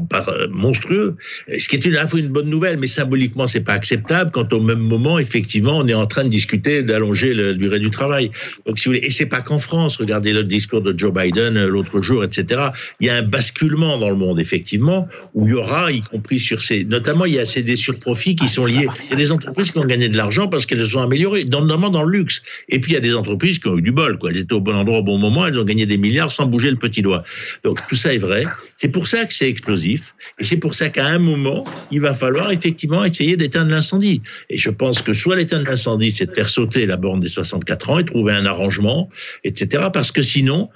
pas 0.10 0.26
euh, 0.28 0.48
monstrueux, 0.50 1.16
ce 1.58 1.68
qui 1.68 1.76
est 1.76 1.86
une, 1.86 1.96
à 1.96 2.06
bonne 2.06 2.50
nouvelle, 2.50 2.78
mais 2.78 2.88
symboliquement, 2.88 3.48
c'est 3.48 3.62
pas 3.62 3.74
acceptable, 3.74 4.32
quand 4.32 4.52
au 4.54 4.62
même 4.62 4.80
moment, 4.80 5.20
effectivement, 5.20 5.78
on 5.78 5.88
est 5.88 5.94
en 5.94 6.06
train 6.06 6.24
de 6.24 6.30
discuter 6.30 6.82
d'allonger 6.84 7.34
la 7.34 7.54
durée 7.54 7.80
du 7.80 7.90
travail. 7.90 8.32
Donc, 8.66 8.80
si 8.80 8.86
vous 8.86 8.96
voulez, 8.96 9.06
et 9.06 9.12
c'est 9.12 9.26
pas 9.26 9.42
qu'en 9.42 9.60
France, 9.60 9.98
regardez 9.98 10.34
le 10.34 10.44
discours 10.44 10.82
de 10.82 10.98
Joe 10.98 11.14
Biden 11.14 11.58
euh, 11.58 11.68
l'autre 11.68 12.02
jour, 12.02 12.24
etc. 12.24 12.62
Il 13.00 13.08
y 13.08 13.10
a 13.10 13.16
un 13.16 13.24
basculement 13.24 13.98
dans 13.98 14.10
le 14.10 14.16
monde, 14.16 14.40
effectivement, 14.40 15.08
où 15.34 15.46
il 15.48 15.52
y 15.52 15.56
aura, 15.56 15.92
y 15.92 16.02
compris 16.02 16.40
sur 16.40 16.62
ces, 16.62 16.84
notamment, 16.84 17.26
il 17.26 17.34
y 17.34 17.40
a 17.40 17.46
ces 17.46 17.64
des 17.64 17.76
surprofits 17.76 18.36
qui 18.36 18.48
sont 18.48 18.66
liés. 18.66 18.88
Il 19.06 19.10
y 19.12 19.14
a 19.14 19.18
des 19.18 19.32
entreprises 19.32 19.72
qui 19.72 19.78
ont 19.78 19.86
gagné 19.86 20.10
de 20.10 20.18
l'argent 20.18 20.48
parce 20.48 20.66
qu'elles 20.66 20.80
se 20.80 20.88
sont 20.88 21.02
améliorées, 21.02 21.46
notamment 21.46 21.90
dans 21.90 22.04
le 22.04 22.18
luxe. 22.18 22.42
Et 22.70 22.80
il 22.94 22.96
y 22.96 22.98
a 22.98 23.02
des 23.02 23.16
entreprises 23.16 23.60
qui 23.60 23.68
ont 23.68 23.78
eu 23.78 23.82
du 23.82 23.92
bol, 23.92 24.18
quoi. 24.18 24.30
Elles 24.30 24.38
étaient 24.38 24.54
au 24.54 24.62
bon 24.62 24.76
endroit 24.76 25.00
au 25.00 25.04
bon 25.04 25.18
moment, 25.18 25.48
elles 25.48 25.58
ont 25.58 25.64
gagné 25.64 25.86
des 25.86 25.98
milliards 25.98 26.32
sans 26.32 26.46
bouger 26.46 26.70
le 26.70 26.78
petit 26.78 27.02
doigt. 27.02 27.24
Donc 27.64 27.80
tout 27.88 27.96
ça 27.96 28.14
est 28.14 28.20
vrai. 28.20 28.46
C'est 28.78 28.90
pour 28.90 29.08
ça 29.08 29.26
que 29.26 29.34
c'est 29.34 29.50
explosif. 29.50 30.14
Et 30.40 30.44
c'est 30.44 30.58
pour 30.58 30.76
ça 30.76 30.90
qu'à 30.90 31.06
un 31.06 31.20
moment, 31.20 31.66
il 31.92 32.02
va 32.02 32.14
falloir 32.14 32.52
effectivement 32.52 33.04
essayer 33.04 33.38
d'éteindre 33.38 33.72
l'incendie. 33.72 34.20
Et 34.50 34.58
je 34.58 34.70
pense 34.70 35.02
que 35.02 35.14
soit 35.14 35.36
l'éteindre 35.36 35.66
l'incendie, 35.68 36.12
c'est 36.12 36.28
de 36.28 36.32
faire 36.32 36.50
sauter 36.50 36.86
la 36.86 36.98
borne 36.98 37.20
des 37.20 37.28
64 37.28 37.90
ans 37.90 38.00
et 38.00 38.06
trouver 38.06 38.34
un 38.34 38.46
arrangement, 38.46 39.10
etc. 39.44 39.88
Parce 39.92 40.12
que 40.12 40.22
sinon, 40.22 40.70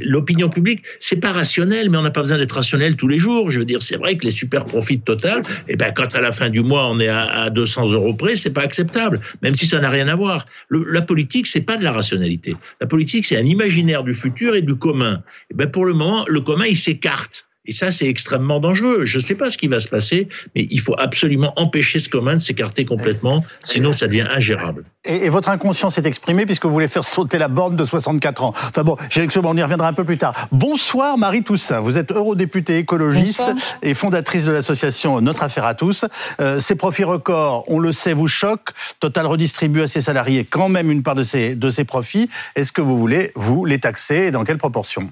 l'opinion 0.00 0.48
publique, 0.48 0.82
c'est 1.00 1.16
pas 1.16 1.32
rationnel, 1.32 1.90
mais 1.90 1.98
on 1.98 2.02
n'a 2.02 2.10
pas 2.10 2.22
besoin 2.22 2.38
d'être 2.38 2.52
rationnel 2.52 2.96
tous 2.96 3.08
les 3.08 3.18
jours. 3.18 3.50
Je 3.50 3.58
veux 3.58 3.64
dire, 3.64 3.82
c'est 3.82 3.96
vrai 3.96 4.16
que 4.16 4.24
les 4.24 4.30
super 4.30 4.66
profits 4.66 5.00
total, 5.00 5.42
eh 5.68 5.76
ben, 5.76 5.92
quand 5.92 6.14
à 6.14 6.20
la 6.20 6.32
fin 6.32 6.48
du 6.48 6.60
mois, 6.60 6.88
on 6.90 7.00
est 7.00 7.08
à, 7.08 7.50
200 7.50 7.92
euros 7.92 8.14
près, 8.14 8.36
c'est 8.36 8.52
pas 8.52 8.62
acceptable. 8.62 9.20
Même 9.42 9.54
si 9.54 9.66
ça 9.66 9.80
n'a 9.80 9.88
rien 9.88 10.08
à 10.08 10.14
voir. 10.14 10.46
la 10.70 11.02
politique, 11.02 11.46
c'est 11.46 11.55
pas 11.60 11.76
de 11.76 11.84
la 11.84 11.92
rationalité. 11.92 12.56
La 12.80 12.86
politique, 12.86 13.26
c'est 13.26 13.36
un 13.36 13.46
imaginaire 13.46 14.04
du 14.04 14.12
futur 14.12 14.54
et 14.56 14.62
du 14.62 14.76
commun. 14.76 15.22
Et 15.50 15.54
ben 15.54 15.70
pour 15.70 15.84
le 15.84 15.92
moment, 15.92 16.24
le 16.28 16.40
commun, 16.40 16.66
il 16.66 16.76
s'écarte. 16.76 17.46
Et 17.66 17.72
ça, 17.72 17.92
c'est 17.92 18.06
extrêmement 18.06 18.60
dangereux. 18.60 19.04
Je 19.04 19.18
ne 19.18 19.22
sais 19.22 19.34
pas 19.34 19.50
ce 19.50 19.58
qui 19.58 19.68
va 19.68 19.80
se 19.80 19.88
passer, 19.88 20.28
mais 20.54 20.66
il 20.70 20.80
faut 20.80 20.94
absolument 20.98 21.52
empêcher 21.56 21.98
ce 21.98 22.08
commun 22.08 22.34
de 22.34 22.40
s'écarter 22.40 22.84
complètement, 22.84 23.40
sinon 23.62 23.92
ça 23.92 24.06
devient 24.06 24.26
ingérable. 24.30 24.84
Et, 25.04 25.28
votre 25.28 25.48
inconscience 25.50 25.96
s'est 25.96 26.06
exprimée 26.06 26.46
puisque 26.46 26.64
vous 26.64 26.72
voulez 26.72 26.88
faire 26.88 27.04
sauter 27.04 27.38
la 27.38 27.48
borne 27.48 27.76
de 27.76 27.84
64 27.84 28.44
ans. 28.44 28.52
Enfin 28.54 28.84
bon, 28.84 28.96
on 28.96 29.56
y 29.56 29.62
reviendra 29.62 29.88
un 29.88 29.92
peu 29.92 30.04
plus 30.04 30.18
tard. 30.18 30.48
Bonsoir 30.52 31.18
Marie 31.18 31.42
Toussaint, 31.42 31.80
vous 31.80 31.98
êtes 31.98 32.12
eurodéputée 32.12 32.78
écologiste 32.78 33.44
et 33.82 33.94
fondatrice 33.94 34.44
de 34.44 34.52
l'association 34.52 35.20
Notre 35.20 35.42
Affaire 35.42 35.66
à 35.66 35.74
tous. 35.74 36.04
Euh, 36.40 36.58
ces 36.58 36.74
profits 36.74 37.04
records, 37.04 37.64
on 37.68 37.78
le 37.78 37.92
sait, 37.92 38.12
vous 38.12 38.28
choquent. 38.28 38.70
Total 39.00 39.26
redistribue 39.26 39.82
à 39.82 39.86
ses 39.86 40.00
salariés 40.00 40.44
quand 40.44 40.68
même 40.68 40.90
une 40.90 41.02
part 41.02 41.14
de 41.14 41.22
ses, 41.22 41.54
de 41.54 41.70
ses 41.70 41.84
profits. 41.84 42.28
Est-ce 42.54 42.72
que 42.72 42.80
vous 42.80 42.96
voulez, 42.96 43.32
vous, 43.34 43.64
les 43.64 43.78
taxer 43.78 44.16
et 44.16 44.30
dans 44.30 44.44
quelle 44.44 44.58
proportion? 44.58 45.10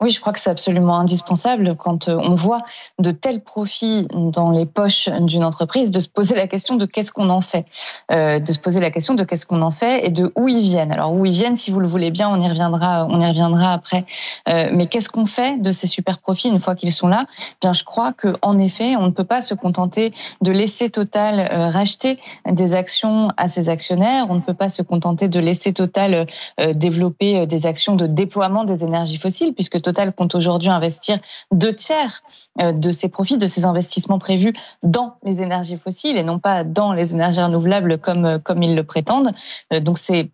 Oui, 0.00 0.10
je 0.10 0.20
crois 0.20 0.32
que 0.32 0.40
c'est 0.40 0.50
absolument 0.50 0.98
indispensable 0.98 1.76
quand 1.76 2.08
euh, 2.08 2.16
on 2.16 2.34
voit 2.34 2.62
de 2.98 3.12
tels 3.12 3.40
profits 3.40 4.08
dans 4.12 4.50
les 4.50 4.66
poches 4.66 5.08
d'une 5.20 5.44
entreprise 5.44 5.92
de 5.92 6.00
se 6.00 6.08
poser 6.08 6.34
la 6.34 6.48
question 6.48 6.74
de 6.74 6.84
qu'est-ce 6.84 7.12
qu'on 7.12 7.30
en 7.30 7.40
fait, 7.40 7.64
euh, 8.10 8.40
de 8.40 8.52
se 8.52 8.58
poser 8.58 8.80
la 8.80 8.90
question 8.90 9.14
de 9.14 9.22
qu'est-ce 9.22 9.46
qu'on 9.46 9.62
en 9.62 9.70
fait 9.70 10.04
et 10.04 10.10
de 10.10 10.32
où 10.34 10.48
ils 10.48 10.62
viennent. 10.62 10.90
Alors 10.90 11.14
où 11.14 11.24
ils 11.24 11.32
viennent, 11.32 11.56
si 11.56 11.70
vous 11.70 11.78
le 11.78 11.86
voulez 11.86 12.10
bien, 12.10 12.28
on 12.28 12.40
y 12.40 12.48
reviendra, 12.48 13.06
on 13.08 13.20
y 13.20 13.26
reviendra 13.26 13.72
après. 13.72 14.04
Euh, 14.48 14.68
mais 14.72 14.88
qu'est-ce 14.88 15.08
qu'on 15.08 15.26
fait 15.26 15.62
de 15.62 15.70
ces 15.70 15.86
super 15.86 16.18
profits 16.18 16.48
une 16.48 16.58
fois 16.58 16.74
qu'ils 16.74 16.92
sont 16.92 17.08
là? 17.08 17.26
Bien, 17.60 17.72
je 17.72 17.84
crois 17.84 18.12
que 18.12 18.34
en 18.42 18.58
effet, 18.58 18.96
on 18.96 19.06
ne 19.06 19.12
peut 19.12 19.24
pas 19.24 19.40
se 19.40 19.54
contenter 19.54 20.12
de 20.40 20.50
laisser 20.50 20.90
Total 20.90 21.40
racheter 21.70 22.18
des 22.50 22.74
actions 22.74 23.28
à 23.36 23.48
ses 23.48 23.68
actionnaires. 23.68 24.26
On 24.28 24.34
ne 24.34 24.40
peut 24.40 24.54
pas 24.54 24.68
se 24.68 24.82
contenter 24.82 25.28
de 25.28 25.38
laisser 25.38 25.72
Total 25.72 26.26
développer 26.74 27.46
des 27.46 27.66
actions 27.66 27.96
de 27.96 28.06
déploiement 28.06 28.64
des 28.64 28.84
énergies 28.84 29.18
fossiles, 29.18 29.54
puisque 29.54 29.80
Total 29.84 30.14
compte 30.14 30.34
aujourd'hui 30.34 30.70
investir 30.70 31.18
deux 31.52 31.74
tiers 31.74 32.22
euh, 32.60 32.72
de 32.72 32.90
ses 32.90 33.08
profits, 33.10 33.36
de 33.36 33.46
ses 33.46 33.66
investissements 33.66 34.18
prévus 34.18 34.54
dans 34.82 35.16
les 35.22 35.42
énergies 35.42 35.76
fossiles 35.76 36.16
et 36.16 36.22
non 36.22 36.38
pas 36.38 36.64
dans 36.64 36.94
les 36.94 37.12
énergies 37.12 37.42
renouvelables 37.42 37.98
comme, 37.98 38.24
euh, 38.24 38.38
comme 38.38 38.62
ils 38.62 38.74
le 38.74 38.82
prétendent. 38.82 39.34
Euh, 39.74 39.80
donc 39.80 39.98
c'est 39.98 40.30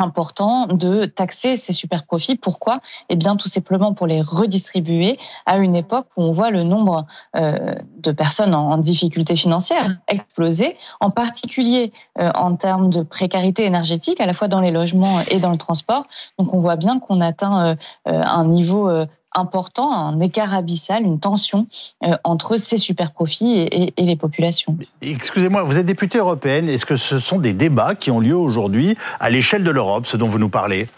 important 0.00 0.66
de 0.66 1.04
taxer 1.04 1.56
ces 1.56 1.72
super 1.72 2.04
profits. 2.04 2.36
Pourquoi? 2.36 2.80
Eh 3.08 3.16
bien, 3.16 3.36
tout 3.36 3.48
simplement 3.48 3.94
pour 3.94 4.06
les 4.06 4.20
redistribuer 4.20 5.18
à 5.46 5.58
une 5.58 5.76
époque 5.76 6.06
où 6.16 6.22
on 6.22 6.32
voit 6.32 6.50
le 6.50 6.62
nombre 6.62 7.06
de 7.34 8.12
personnes 8.12 8.54
en, 8.54 8.78
difficulté 8.78 9.36
financière 9.36 9.96
exploser, 10.08 10.76
en 11.00 11.10
particulier 11.10 11.92
en 12.16 12.56
termes 12.56 12.90
de 12.90 13.02
précarité 13.02 13.64
énergétique, 13.64 14.20
à 14.20 14.26
la 14.26 14.32
fois 14.32 14.48
dans 14.48 14.60
les 14.60 14.70
logements 14.70 15.20
et 15.28 15.38
dans 15.38 15.50
le 15.50 15.58
transport. 15.58 16.04
Donc, 16.38 16.54
on 16.54 16.60
voit 16.60 16.76
bien 16.76 16.98
qu'on 16.98 17.20
atteint 17.20 17.76
un 18.06 18.44
niveau 18.44 18.88
important, 19.34 19.92
un 19.92 20.20
écart 20.20 20.54
abyssal, 20.54 21.04
une 21.04 21.20
tension 21.20 21.66
euh, 22.04 22.16
entre 22.24 22.56
ces 22.56 22.76
super 22.76 23.12
profits 23.12 23.60
et, 23.60 23.92
les 23.96 24.16
populations. 24.16 24.76
Excusez-moi, 25.02 25.62
vous 25.62 25.78
êtes 25.78 25.86
députée 25.86 26.18
européenne. 26.18 26.68
Est-ce 26.68 26.86
que 26.86 26.96
ce 26.96 27.18
sont 27.18 27.38
des 27.38 27.52
débats 27.52 27.94
qui 27.94 28.10
ont 28.10 28.20
lieu 28.20 28.36
aujourd'hui 28.36 28.96
à 29.20 29.30
l'échelle 29.30 29.64
de 29.64 29.70
l'Europe, 29.70 30.06
ce 30.06 30.16
dont 30.16 30.28
vous 30.28 30.38
nous 30.38 30.48
parlez? 30.48 30.88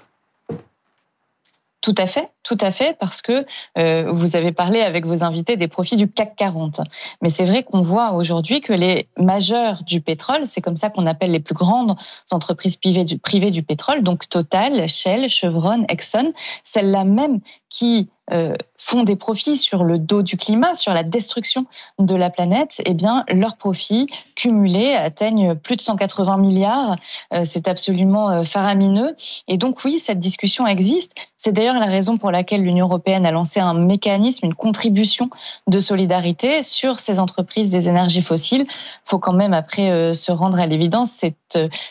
Tout 1.82 1.96
à 1.98 2.06
fait, 2.06 2.30
tout 2.44 2.58
à 2.60 2.70
fait, 2.70 2.96
parce 3.00 3.22
que 3.22 3.44
euh, 3.76 4.12
vous 4.12 4.36
avez 4.36 4.52
parlé 4.52 4.82
avec 4.82 5.04
vos 5.04 5.24
invités 5.24 5.56
des 5.56 5.66
profits 5.66 5.96
du 5.96 6.08
CAC 6.08 6.36
40. 6.36 6.80
Mais 7.22 7.28
c'est 7.28 7.44
vrai 7.44 7.64
qu'on 7.64 7.82
voit 7.82 8.12
aujourd'hui 8.12 8.60
que 8.60 8.72
les 8.72 9.08
majeurs 9.18 9.82
du 9.82 10.00
pétrole, 10.00 10.46
c'est 10.46 10.60
comme 10.60 10.76
ça 10.76 10.90
qu'on 10.90 11.06
appelle 11.08 11.32
les 11.32 11.40
plus 11.40 11.56
grandes 11.56 11.96
entreprises 12.30 12.76
privées 12.76 13.04
du, 13.04 13.18
privées 13.18 13.50
du 13.50 13.64
pétrole, 13.64 14.04
donc 14.04 14.28
Total, 14.28 14.88
Shell, 14.88 15.28
Chevron, 15.28 15.84
Exxon, 15.88 16.30
celles-là 16.62 17.02
même 17.02 17.40
qui 17.68 18.08
euh, 18.32 18.54
font 18.78 19.04
des 19.04 19.14
profits 19.14 19.56
sur 19.56 19.84
le 19.84 19.96
dos 19.96 20.22
du 20.22 20.36
climat, 20.36 20.74
sur 20.74 20.92
la 20.92 21.04
destruction 21.04 21.66
de 22.00 22.16
la 22.16 22.30
planète, 22.30 22.82
eh 22.84 22.94
bien, 22.94 23.24
leurs 23.32 23.56
profits 23.56 24.08
cumulés 24.34 24.94
atteignent 24.94 25.54
plus 25.54 25.76
de 25.76 25.80
180 25.80 26.36
milliards. 26.38 26.96
Euh, 27.32 27.42
c'est 27.44 27.68
absolument 27.68 28.30
euh, 28.30 28.42
faramineux. 28.42 29.14
Et 29.46 29.56
donc, 29.56 29.84
oui, 29.84 30.00
cette 30.00 30.18
discussion 30.18 30.66
existe. 30.66 31.12
C'est 31.36 31.52
d'ailleurs 31.52 31.78
la 31.78 31.86
raison 31.86 32.18
pour 32.18 32.32
laquelle 32.32 32.62
l'Union 32.62 32.86
européenne 32.86 33.24
a 33.24 33.30
lancé 33.30 33.60
un 33.60 33.74
mécanisme, 33.74 34.46
une 34.46 34.54
contribution 34.54 35.30
de 35.68 35.78
solidarité 35.78 36.64
sur 36.64 36.98
ces 36.98 37.20
entreprises 37.20 37.70
des 37.70 37.88
énergies 37.88 38.22
fossiles. 38.22 38.66
Faut 39.04 39.20
quand 39.20 39.32
même 39.32 39.54
après 39.54 40.12
se 40.14 40.32
rendre 40.32 40.58
à 40.58 40.66
l'évidence, 40.66 41.10
c'est 41.10 41.36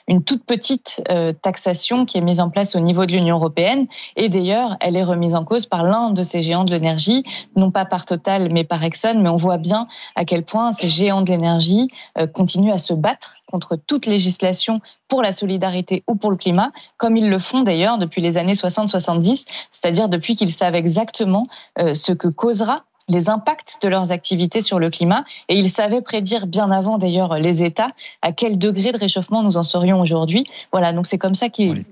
une 0.08 0.24
toute 0.24 0.46
petite 0.46 1.02
taxation 1.42 2.06
qui 2.06 2.18
est 2.18 2.22
mise 2.22 2.40
en 2.40 2.50
place 2.50 2.76
au 2.76 2.80
niveau 2.80 3.06
de 3.06 3.14
l'Union 3.14 3.38
européenne. 3.38 3.88
Et 4.16 4.30
d'ailleurs, 4.30 4.78
elle 4.82 4.98
est 4.98 5.04
remise 5.04 5.36
en 5.36 5.44
cause 5.44 5.66
par 5.66 5.84
l'un 5.84 6.12
de 6.12 6.24
ces 6.32 6.42
géants 6.42 6.64
de 6.64 6.72
l'énergie, 6.72 7.24
non 7.56 7.72
pas 7.72 7.86
par 7.86 8.06
Total, 8.06 8.50
mais 8.52 8.64
par 8.64 8.84
Exxon, 8.84 9.20
mais 9.20 9.30
on 9.30 9.36
voit 9.36 9.58
bien 9.58 9.88
à 10.16 10.26
quel 10.26 10.44
point 10.44 10.74
ces 10.74 10.88
géants 10.88 11.22
de 11.22 11.30
l'énergie 11.30 11.90
euh, 12.18 12.28
continuent 12.28 12.72
à 12.72 12.78
se 12.78 12.94
battre 12.94 13.36
contre 13.48 13.76
toute 13.76 14.06
législation 14.06 14.82
pour 15.08 15.22
la 15.22 15.34
solidarité 15.34 16.04
ou 16.08 16.16
pour 16.16 16.32
le 16.32 16.38
climat, 16.38 16.72
comme 16.98 17.18
ils 17.18 17.30
le 17.30 17.40
font 17.40 17.62
d'ailleurs 17.62 17.98
depuis 17.98 18.22
les 18.22 18.38
années 18.38 18.54
60-70, 18.54 19.46
c'est-à-dire 19.72 20.10
depuis 20.10 20.36
qu'ils 20.36 20.54
savent 20.54 20.76
exactement 20.76 21.48
euh, 21.80 21.94
ce 21.94 22.14
que 22.14 22.30
causera 22.30 22.84
les 23.10 23.30
impacts 23.30 23.80
de 23.82 23.90
leurs 23.90 24.12
activités 24.12 24.62
sur 24.62 24.80
le 24.80 24.90
climat. 24.90 25.26
Et 25.50 25.56
ils 25.56 25.70
savaient 25.70 26.02
prédire 26.02 26.48
bien 26.48 26.72
avant 26.72 26.98
d'ailleurs 26.98 27.38
les 27.38 27.64
États 27.64 27.92
à 28.22 28.32
quel 28.32 28.58
degré 28.58 28.92
de 28.92 28.98
réchauffement 28.98 29.44
nous 29.44 29.58
en 29.58 29.64
serions 29.64 30.00
aujourd'hui. 30.00 30.46
Voilà, 30.72 30.94
donc 30.94 31.08
c'est 31.08 31.18
comme 31.18 31.36
ça 31.36 31.50
qu'ils 31.50 31.86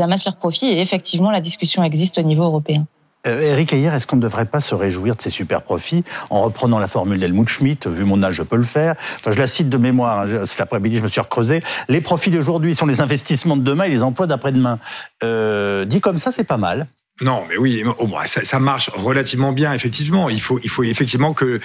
amassent 0.00 0.26
leurs 0.26 0.36
profits 0.36 0.66
et 0.66 0.80
effectivement 0.80 1.30
la 1.30 1.40
discussion 1.40 1.82
existe 1.82 2.18
au 2.18 2.22
niveau 2.22 2.44
européen. 2.44 2.86
Euh, 3.26 3.40
Eric 3.40 3.72
Ayer, 3.72 3.88
est-ce 3.88 4.06
qu'on 4.06 4.16
ne 4.16 4.22
devrait 4.22 4.44
pas 4.44 4.60
se 4.60 4.74
réjouir 4.74 5.16
de 5.16 5.22
ces 5.22 5.30
super 5.30 5.62
profits 5.62 6.04
en 6.30 6.42
reprenant 6.42 6.78
la 6.78 6.88
formule 6.88 7.18
d'Helmut 7.18 7.48
Schmidt 7.48 7.88
Vu 7.88 8.04
mon 8.04 8.22
âge, 8.22 8.34
je 8.34 8.42
peux 8.42 8.56
le 8.56 8.62
faire. 8.62 8.94
Enfin, 8.98 9.32
je 9.32 9.38
la 9.38 9.46
cite 9.46 9.68
de 9.68 9.78
mémoire. 9.78 10.20
Hein, 10.20 10.46
cet 10.46 10.60
après-midi, 10.60 10.98
je 10.98 11.02
me 11.02 11.08
suis 11.08 11.20
recreusé. 11.20 11.62
Les 11.88 12.00
profits 12.00 12.30
d'aujourd'hui 12.30 12.74
sont 12.74 12.86
les 12.86 13.00
investissements 13.00 13.56
de 13.56 13.62
demain 13.62 13.84
et 13.84 13.90
les 13.90 14.02
emplois 14.02 14.26
d'après-demain. 14.26 14.78
Euh, 15.22 15.84
dit 15.84 16.00
comme 16.00 16.18
ça, 16.18 16.32
c'est 16.32 16.44
pas 16.44 16.58
mal. 16.58 16.86
Non, 17.20 17.44
mais 17.48 17.56
oui, 17.56 17.84
au 17.98 18.08
moins 18.08 18.26
ça, 18.26 18.58
marche 18.58 18.90
relativement 18.92 19.52
bien, 19.52 19.72
effectivement. 19.72 20.28
Il 20.28 20.40
faut, 20.40 20.58
il 20.64 20.68
faut 20.68 20.82
effectivement 20.82 21.32
que, 21.32 21.60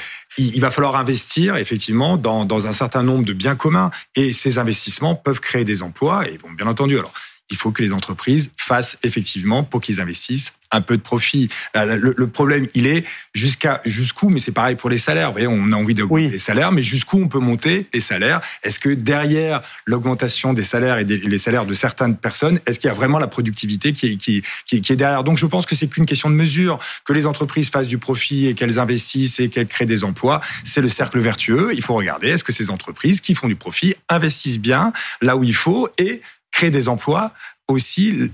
va 0.58 0.70
falloir 0.70 0.96
investir 0.96 1.56
effectivement 1.56 2.18
dans, 2.18 2.46
dans 2.46 2.68
un 2.68 2.74
certain 2.74 3.01
nombre 3.01 3.25
de 3.25 3.34
biens 3.34 3.56
communs, 3.56 3.89
et 4.16 4.32
ces 4.32 4.60
investissements 4.60 5.16
peuvent 5.16 5.39
créer 5.39 5.66
des 5.66 5.82
emplois. 5.82 6.28
Et 6.28 6.38
bon, 6.38 6.51
bien 6.51 6.68
entendu, 6.68 7.00
alors 7.00 7.13
il 7.50 7.58
faut 7.58 7.72
que 7.72 7.82
les 7.82 7.94
entreprises 7.94 8.51
fassent 8.58 8.98
effectivement 9.03 9.63
pour 9.63 9.82
qu'ils 9.82 10.00
investissent 10.00 10.53
un 10.72 10.82
peu 10.82 10.98
de 10.98 11.01
profit. 11.01 11.50
Le, 11.74 12.27
problème, 12.27 12.68
il 12.74 12.86
est 12.86 13.06
jusqu'à 13.34 13.82
jusqu'où, 13.86 14.29
mais 14.29 14.39
c'est 14.39 14.51
pareil 14.51 14.75
pour 14.75 14.89
les 14.89 14.98
salaires. 14.98 15.27
Vous 15.27 15.34
voyez, 15.34 15.48
on 15.48 15.72
a 15.72 15.75
envie 15.75 15.96
d'augmenter 15.96 16.29
les 16.29 16.39
salaires, 16.39 16.72
mais 16.72 16.84
jusqu'où 16.84 17.18
on 17.18 17.27
peut 17.27 17.39
monter 17.39 17.88
les 17.94 18.00
salaires? 18.00 18.41
Est-ce 18.63 18.79
que 18.79 18.89
derrière 18.89 19.62
l'augmentation 19.86 20.53
des 20.53 20.63
salaires 20.63 21.00
et 21.00 21.06
des 21.06 21.18
les 21.18 21.38
salaires 21.38 21.65
de 21.65 21.74
certaines 21.74 22.15
personnes, 22.15 22.60
est-ce 22.65 22.79
qu'il 22.79 22.88
y 22.88 22.91
a 22.91 22.94
vraiment 22.94 23.20
la 23.20 23.27
productivité 23.27 23.94
qui 23.94 24.13
est, 24.13 24.18
qui, 24.18 24.44
qui, 24.65 24.82
qui 24.82 24.94
est 24.94 24.96
derrière? 24.96 25.24
Donc 25.24 25.38
je 25.38 25.46
pense 25.46 25.65
que 25.65 25.75
c'est 25.75 25.88
qu'une 25.88 26.06
question 26.06 26.29
de 26.29 26.36
mesure, 26.36 26.79
que 27.03 27.13
les 27.13 27.25
entreprises 27.25 27.70
fassent 27.70 27.88
du 27.88 27.98
profit 27.98 28.48
et 28.48 28.53
qu'elles 28.53 28.79
investissent 28.79 29.39
et 29.39 29.50
qu'elles 29.50 29.68
créent 29.68 29.86
des 29.86 30.03
emplois. 30.03 30.41
C'est 30.63 30.82
le 30.82 30.89
cercle 30.89 31.20
vertueux. 31.20 31.72
Il 31.74 31.82
faut 31.82 31.96
regarder, 31.96 32.29
est-ce 32.29 32.44
que 32.44 32.51
ces 32.51 32.70
entreprises 32.70 33.22
qui 33.22 33.36
font 33.36 33.48
du 33.48 33.56
profit 33.56 33.96
investissent 34.08 34.60
bien 34.60 34.94
là 35.22 35.36
où 35.36 35.44
il 35.44 35.56
faut 35.56 35.89
et 35.98 36.22
créer 36.51 36.72
des 36.72 36.88
emplois 36.89 37.34
aussi 37.68 38.32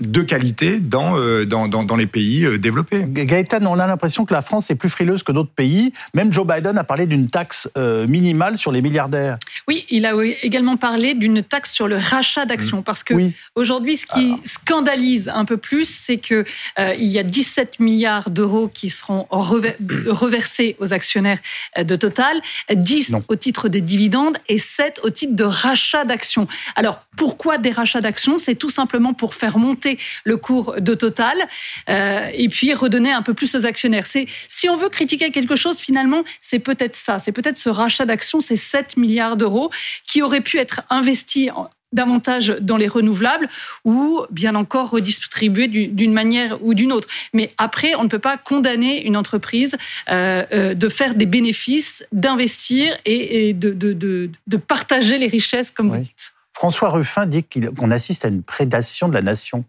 de 0.00 0.22
qualité 0.22 0.80
dans, 0.80 1.18
euh, 1.18 1.44
dans, 1.44 1.68
dans, 1.68 1.84
dans, 1.84 1.96
les 1.96 2.06
pays 2.06 2.44
euh, 2.44 2.58
développés. 2.58 3.04
Gaëtan, 3.06 3.64
on 3.66 3.78
a 3.78 3.86
l'impression 3.86 4.24
que 4.24 4.32
la 4.32 4.42
France 4.42 4.70
est 4.70 4.74
plus 4.74 4.88
frileuse 4.88 5.22
que 5.22 5.32
d'autres 5.32 5.50
pays. 5.50 5.92
Même 6.14 6.32
Joe 6.32 6.46
Biden 6.46 6.78
a 6.78 6.84
parlé 6.84 7.06
d'une 7.06 7.28
taxe 7.28 7.70
euh, 7.76 8.06
minimale 8.06 8.56
sur 8.56 8.72
les 8.72 8.82
milliardaires. 8.82 9.38
Oui, 9.68 9.84
il 9.90 10.06
a 10.06 10.12
également 10.42 10.76
parlé 10.76 11.14
d'une 11.14 11.42
taxe 11.42 11.72
sur 11.72 11.88
le 11.88 11.96
rachat 11.96 12.46
d'actions. 12.46 12.80
Mmh. 12.80 12.84
Parce 12.84 13.04
que 13.04 13.14
aujourd'hui, 13.54 13.96
ce 13.96 14.06
qui 14.06 14.34
scandalise 14.44 15.28
un 15.28 15.44
peu 15.44 15.56
plus, 15.56 15.88
c'est 15.88 16.16
que 16.16 16.44
il 16.78 17.08
y 17.08 17.18
a 17.18 17.22
17 17.22 17.80
milliards 17.80 18.30
d'euros 18.30 18.68
qui 18.68 18.90
seront 18.90 19.26
reversés 19.30 20.76
aux 20.78 20.92
actionnaires 20.92 21.38
de 21.78 21.96
Total, 21.96 22.40
10 22.72 23.16
au 23.28 23.36
titre 23.36 23.68
des 23.68 23.80
dividendes 23.80 24.38
et 24.48 24.58
7 24.58 25.00
au 25.04 25.10
titre 25.10 25.34
de 25.34 25.44
rachat 25.44 26.04
d'actions. 26.04 26.48
Alors, 26.76 27.00
pourquoi 27.16 27.58
des 27.58 27.70
rachats 27.70 28.00
d'actions? 28.00 28.38
C'est 28.38 28.54
tout 28.54 28.70
simplement 28.70 29.12
pour 29.12 29.34
faire 29.34 29.58
monter 29.58 29.89
le 30.24 30.36
cours 30.36 30.80
de 30.80 30.94
Total 30.94 31.36
euh, 31.88 32.28
et 32.32 32.48
puis 32.48 32.74
redonner 32.74 33.12
un 33.12 33.22
peu 33.22 33.34
plus 33.34 33.54
aux 33.54 33.66
actionnaires. 33.66 34.06
C'est 34.06 34.26
si 34.48 34.68
on 34.68 34.76
veut 34.76 34.88
critiquer 34.88 35.30
quelque 35.30 35.56
chose 35.56 35.78
finalement, 35.78 36.24
c'est 36.40 36.58
peut-être 36.58 36.96
ça, 36.96 37.18
c'est 37.18 37.32
peut-être 37.32 37.58
ce 37.58 37.68
rachat 37.68 38.06
d'actions, 38.06 38.40
ces 38.40 38.56
7 38.56 38.96
milliards 38.96 39.36
d'euros 39.36 39.70
qui 40.06 40.22
auraient 40.22 40.40
pu 40.40 40.58
être 40.58 40.82
investis 40.90 41.50
davantage 41.92 42.54
dans 42.60 42.76
les 42.76 42.88
renouvelables 42.88 43.48
ou 43.84 44.20
bien 44.30 44.54
encore 44.54 44.90
redistribués 44.90 45.68
d'une 45.68 46.12
manière 46.12 46.62
ou 46.64 46.74
d'une 46.74 46.92
autre. 46.92 47.08
Mais 47.32 47.50
après, 47.58 47.94
on 47.96 48.04
ne 48.04 48.08
peut 48.08 48.18
pas 48.20 48.38
condamner 48.38 49.04
une 49.06 49.16
entreprise 49.16 49.76
euh, 50.08 50.44
euh, 50.52 50.74
de 50.74 50.88
faire 50.88 51.14
des 51.14 51.26
bénéfices, 51.26 52.04
d'investir 52.12 52.96
et, 53.04 53.52
de, 53.54 53.72
de, 53.72 54.56
partager 54.56 55.18
les 55.18 55.26
richesses, 55.26 55.70
comme 55.70 55.88
vous 55.88 55.98
dites. 55.98 56.32
François 56.52 56.90
Ruffin 56.90 57.26
dit 57.26 57.44
qu'on 57.44 57.90
assiste 57.90 58.24
à 58.24 58.28
une 58.28 58.42
prédation 58.42 59.08
de 59.08 59.14
la 59.14 59.22
nation. 59.22 59.64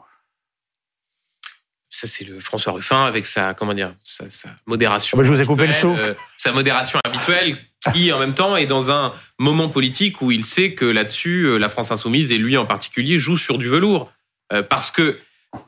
Ça, 1.94 2.08
c'est 2.08 2.24
le 2.24 2.40
François 2.40 2.72
Ruffin 2.72 3.06
avec 3.06 3.26
sa, 3.26 3.54
comment 3.54 3.74
dire, 3.74 3.94
sa, 4.04 4.26
modération. 4.66 5.22
je 5.22 5.32
vous 5.32 5.42
ai 5.42 5.46
coupé 5.46 5.68
le 5.68 5.74
souffle. 5.74 6.12
Euh, 6.12 6.14
sa 6.38 6.54
modération 6.54 6.98
habituelle, 7.04 7.58
qui 7.94 8.14
en 8.14 8.20
même 8.20 8.34
temps 8.34 8.56
est 8.56 8.66
dans 8.66 8.92
un 8.92 9.14
moment 9.38 9.68
politique 9.68 10.22
où 10.22 10.32
il 10.32 10.46
sait 10.46 10.74
que 10.74 10.86
là-dessus, 10.86 11.44
euh, 11.44 11.58
la 11.58 11.68
France 11.68 11.92
insoumise 11.92 12.32
et 12.32 12.38
lui 12.38 12.56
en 12.56 12.66
particulier 12.66 13.20
jouent 13.20 13.38
sur 13.38 13.58
du 13.58 13.68
velours. 13.68 14.10
Euh, 14.54 14.64
parce 14.64 14.90
que 14.90 15.20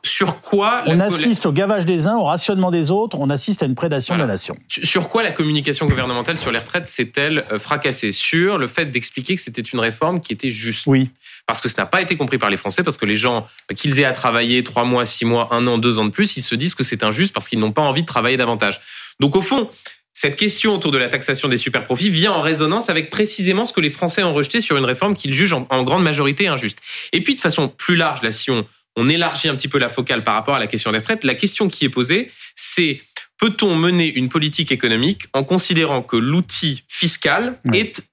sur 0.04 0.40
quoi 0.40 0.84
On 0.86 1.00
assiste 1.00 1.46
au 1.46 1.52
gavage 1.52 1.86
des 1.86 2.08
uns, 2.08 2.16
au 2.16 2.24
rationnement 2.24 2.72
des 2.72 2.92
autres, 2.92 3.18
on 3.20 3.30
assiste 3.30 3.64
à 3.64 3.66
une 3.66 3.76
prédation 3.76 4.16
de 4.16 4.20
la 4.22 4.28
nation. 4.28 4.58
Sur 4.68 5.10
quoi 5.10 5.24
la 5.24 5.32
communication 5.32 5.86
gouvernementale 5.86 6.38
sur 6.38 6.52
les 6.52 6.60
retraites 6.60 6.88
s'est-elle 6.88 7.44
euh, 7.52 7.60
fracassée? 7.60 8.12
Sur 8.12 8.58
le 8.58 8.68
fait 8.68 8.86
d'expliquer 8.86 9.36
que 9.36 9.42
c'était 9.42 9.62
une 9.62 9.80
réforme 9.80 10.22
qui 10.22 10.32
était 10.32 10.52
juste. 10.52 10.88
Oui. 10.88 11.10
Parce 11.48 11.60
que 11.60 11.68
ce 11.68 11.76
n'a 11.76 11.86
pas 11.86 12.02
été 12.02 12.16
compris 12.16 12.38
par 12.38 12.50
les 12.50 12.56
Français, 12.56 12.84
parce 12.84 12.96
que 12.96 13.06
les 13.06 13.18
gens, 13.18 13.46
euh, 13.72 13.76
qu'ils 13.76 14.00
aient 14.00 14.06
à 14.06 14.14
travailler 14.14 14.64
trois 14.64 14.86
mois, 14.86 15.06
six 15.06 15.26
mois, 15.26 15.50
un 15.52 15.68
an, 15.68 15.78
deux 15.78 16.00
ans 16.00 16.06
de 16.06 16.12
plus, 16.12 16.38
ils 16.38 16.44
se 16.44 16.56
disent 16.56 16.76
que 16.76 16.84
c'est 16.84 17.04
injuste 17.04 17.34
parce 17.34 17.50
qu'ils 17.50 17.60
n'ont 17.60 17.74
pas 17.74 17.82
envie 17.82 18.04
de 18.04 18.08
travailler 18.08 18.38
davantage. 18.38 18.80
Donc 19.20 19.36
au 19.36 19.42
fond, 19.42 19.70
cette 20.14 20.38
question 20.38 20.76
autour 20.76 20.92
de 20.92 20.98
la 20.98 21.10
taxation 21.10 21.50
des 21.50 21.58
superprofits 21.58 22.10
vient 22.10 22.32
en 22.32 22.42
résonance 22.42 22.90
avec 22.90 23.10
précisément 23.10 23.66
ce 23.66 23.74
que 23.74 23.82
les 23.82 23.90
Français 23.90 24.24
ont 24.24 24.34
rejeté 24.34 24.62
sur 24.62 24.78
une 24.78 24.86
réforme 24.86 25.16
qu'ils 25.16 25.34
jugent 25.34 25.54
en, 25.54 25.68
en 25.70 25.84
grande 25.84 26.04
majorité 26.04 26.48
injuste. 26.48 26.80
Et 27.12 27.22
puis 27.22 27.36
de 27.36 27.42
façon 27.42 27.68
plus 27.68 27.96
large, 27.96 28.22
là, 28.22 28.32
si 28.32 28.50
on 28.52 28.66
on 28.96 29.10
élargit 29.10 29.50
un 29.50 29.56
petit 29.56 29.68
peu 29.68 29.80
la 29.80 29.90
focale 29.90 30.24
par 30.24 30.36
rapport 30.36 30.56
à 30.56 30.60
la 30.60 30.68
question 30.68 30.92
des 30.92 31.00
retraites, 31.00 31.24
la 31.24 31.36
question 31.36 31.68
qui 31.68 31.86
est 31.86 31.90
posée, 31.90 32.32
c'est 32.56 33.02
peut-on 33.40 33.76
mener 33.76 34.14
une 34.14 34.30
politique 34.30 34.72
économique 34.72 35.24
en 35.34 35.44
considérant 35.44 36.02
que 36.02 36.16
l'outil 36.16 36.84
fiscal 36.88 37.60
est 37.74 38.04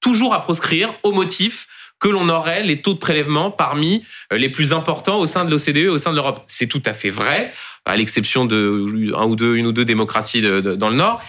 toujours 0.00 0.34
à 0.34 0.42
proscrire 0.42 0.94
au 1.02 1.12
motif 1.12 1.66
que 1.98 2.08
l'on 2.08 2.28
aurait 2.30 2.62
les 2.62 2.80
taux 2.80 2.94
de 2.94 2.98
prélèvement 2.98 3.50
parmi 3.50 4.04
euh, 4.32 4.38
les 4.38 4.48
plus 4.48 4.72
importants 4.72 5.18
au 5.18 5.26
sein 5.26 5.44
de 5.44 5.50
l'OCDE 5.50 5.76
et 5.76 5.88
au 5.88 5.98
sein 5.98 6.10
de 6.10 6.16
l'Europe? 6.16 6.42
C'est 6.46 6.66
tout 6.66 6.82
à 6.86 6.94
fait 6.94 7.10
vrai, 7.10 7.52
à 7.84 7.94
l'exception 7.94 8.46
de 8.46 9.12
un 9.14 9.26
ou 9.26 9.36
deux, 9.36 9.56
une 9.56 9.66
ou 9.66 9.72
deux 9.72 9.84
démocraties 9.84 10.40
dans 10.40 10.88
le 10.88 10.96
Nord. 10.96 11.22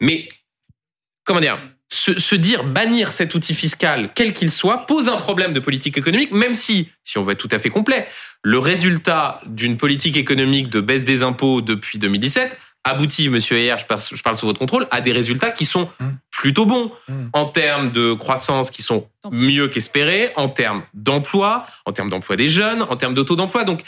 Mais 0.00 0.28
comment 1.24 1.40
dire? 1.40 1.60
Se, 1.90 2.34
dire 2.34 2.64
bannir 2.64 3.12
cet 3.12 3.34
outil 3.34 3.54
fiscal, 3.54 4.10
quel 4.14 4.34
qu'il 4.34 4.50
soit, 4.50 4.86
pose 4.86 5.08
un 5.08 5.16
problème 5.16 5.52
de 5.52 5.60
politique 5.60 5.96
économique, 5.96 6.32
même 6.32 6.54
si, 6.54 6.90
si 7.02 7.18
on 7.18 7.22
veut 7.22 7.32
être 7.32 7.38
tout 7.38 7.48
à 7.50 7.58
fait 7.58 7.70
complet, 7.70 8.06
le 8.42 8.58
résultat 8.58 9.40
d'une 9.46 9.76
politique 9.76 10.16
économique 10.16 10.68
de 10.68 10.80
baisse 10.80 11.04
des 11.04 11.22
impôts 11.22 11.60
depuis 11.60 11.98
2017 11.98 12.58
aboutit, 12.84 13.28
Monsieur 13.28 13.56
Ayer, 13.56 13.74
je 13.78 13.84
parle, 13.84 14.00
je 14.00 14.22
parle 14.22 14.36
sous 14.36 14.46
votre 14.46 14.58
contrôle, 14.58 14.86
à 14.90 15.00
des 15.00 15.12
résultats 15.12 15.50
qui 15.50 15.64
sont 15.64 15.88
mmh. 16.00 16.06
plutôt 16.30 16.64
bons 16.64 16.92
mmh. 17.08 17.12
en 17.32 17.46
termes 17.46 17.90
de 17.90 18.14
croissance, 18.14 18.70
qui 18.70 18.82
sont 18.82 19.08
mieux 19.30 19.68
qu'espérés, 19.68 20.30
en 20.36 20.48
termes 20.48 20.82
d'emploi, 20.94 21.66
en 21.84 21.92
termes 21.92 22.08
d'emploi 22.08 22.36
des 22.36 22.48
jeunes, 22.48 22.82
en 22.82 22.96
termes 22.96 23.14
de 23.14 23.22
taux 23.22 23.36
d'emploi. 23.36 23.64
Donc 23.64 23.82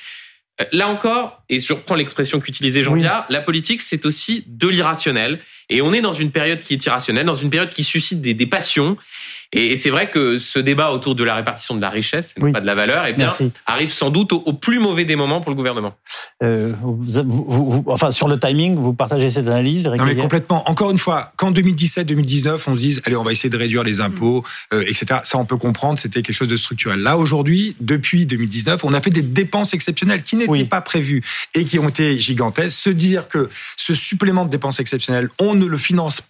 euh, 0.61 0.65
là 0.73 0.89
encore, 0.89 1.43
et 1.49 1.61
je 1.61 1.73
reprends 1.73 1.95
l'expression 1.95 2.41
qu'utilisait 2.41 2.83
Jean-Pierre, 2.83 3.25
la 3.29 3.41
politique 3.41 3.83
c'est 3.83 4.05
aussi 4.07 4.45
de 4.47 4.69
l'irrationnel. 4.69 5.41
Et 5.71 5.83
on 5.83 5.93
est 5.93 6.01
dans 6.01 6.13
une 6.13 6.31
période 6.31 6.61
qui 6.63 6.75
est 6.75 6.85
irrationnelle, 6.85 7.27
dans 7.27 7.35
une 7.35 7.51
période 7.51 7.71
qui 7.71 7.85
suscite 7.85 8.21
des, 8.21 8.35
des 8.35 8.47
passions. 8.47 8.97
Et, 9.53 9.77
c'est 9.77 9.91
vrai 9.91 10.09
que 10.09 10.39
ce 10.39 10.61
débat 10.61 10.93
autour 10.93 11.17
de 11.17 11.25
la 11.25 11.35
répartition 11.35 11.75
de 11.75 11.81
la 11.81 11.91
richesse, 11.91 12.35
et 12.37 12.53
pas 12.53 12.61
de 12.61 12.67
la 12.67 12.77
valeur, 12.77 13.05
eh 13.07 13.13
bien, 13.13 13.31
arrive 13.67 13.91
sans 13.91 14.11
doute 14.11 14.33
au, 14.33 14.53
plus 14.53 14.79
mauvais 14.79 15.05
des 15.05 15.17
moments 15.17 15.41
pour 15.41 15.51
le 15.51 15.57
gouvernement. 15.57 15.95
Euh, 16.43 16.73
vous, 16.83 17.83
enfin, 17.89 18.13
sur 18.13 18.29
le 18.29 18.39
timing, 18.39 18.77
vous 18.77 18.93
partagez 18.93 19.29
cette 19.31 19.49
analyse 19.49 19.87
Non, 19.89 20.05
mais 20.05 20.15
complètement. 20.15 20.69
Encore 20.71 20.91
une 20.93 20.99
fois, 20.99 21.33
qu'en 21.37 21.51
2017-2019, 21.51 22.61
on 22.69 22.75
se 22.75 22.79
dise, 22.79 23.03
allez, 23.05 23.17
on 23.17 23.25
va 23.25 23.33
essayer 23.33 23.51
de 23.51 23.57
réduire 23.57 23.83
les 23.83 24.01
impôts, 24.01 24.45
mm. 24.73 24.77
euh, 24.77 24.83
etc. 24.83 25.21
Ça, 25.25 25.39
on 25.39 25.45
peut 25.45 25.57
comprendre, 25.57 25.99
c'était 25.99 26.23
quelque 26.23 26.37
chose 26.37 26.49
de 26.49 26.57
structurel. 26.57 27.01
Là, 27.01 27.17
aujourd'hui, 27.17 27.75
depuis 27.81 28.27
2019, 28.27 28.85
on 28.85 28.95
a 28.95 29.01
fait 29.01 29.11
des 29.11 29.23
dépenses 29.23 29.75
exceptionnelles 29.75 30.23
qui 30.23 30.37
n'étaient 30.37 30.65
pas 30.65 30.81
prévues 30.81 31.25
et 31.55 31.65
qui 31.65 31.81
ont 31.81 31.89
été 31.89 32.19
gigantesques. 32.19 32.79
Se 32.79 32.91
dire 32.91 33.27
que 33.27 33.49
ce 33.77 33.95
supplément 33.95 34.45
de 34.45 34.51
dépenses 34.51 34.79
exceptionnelles, 34.79 35.29
on 35.41 35.60
ne 35.61 35.67
le 35.67 35.79
finance 35.79 36.23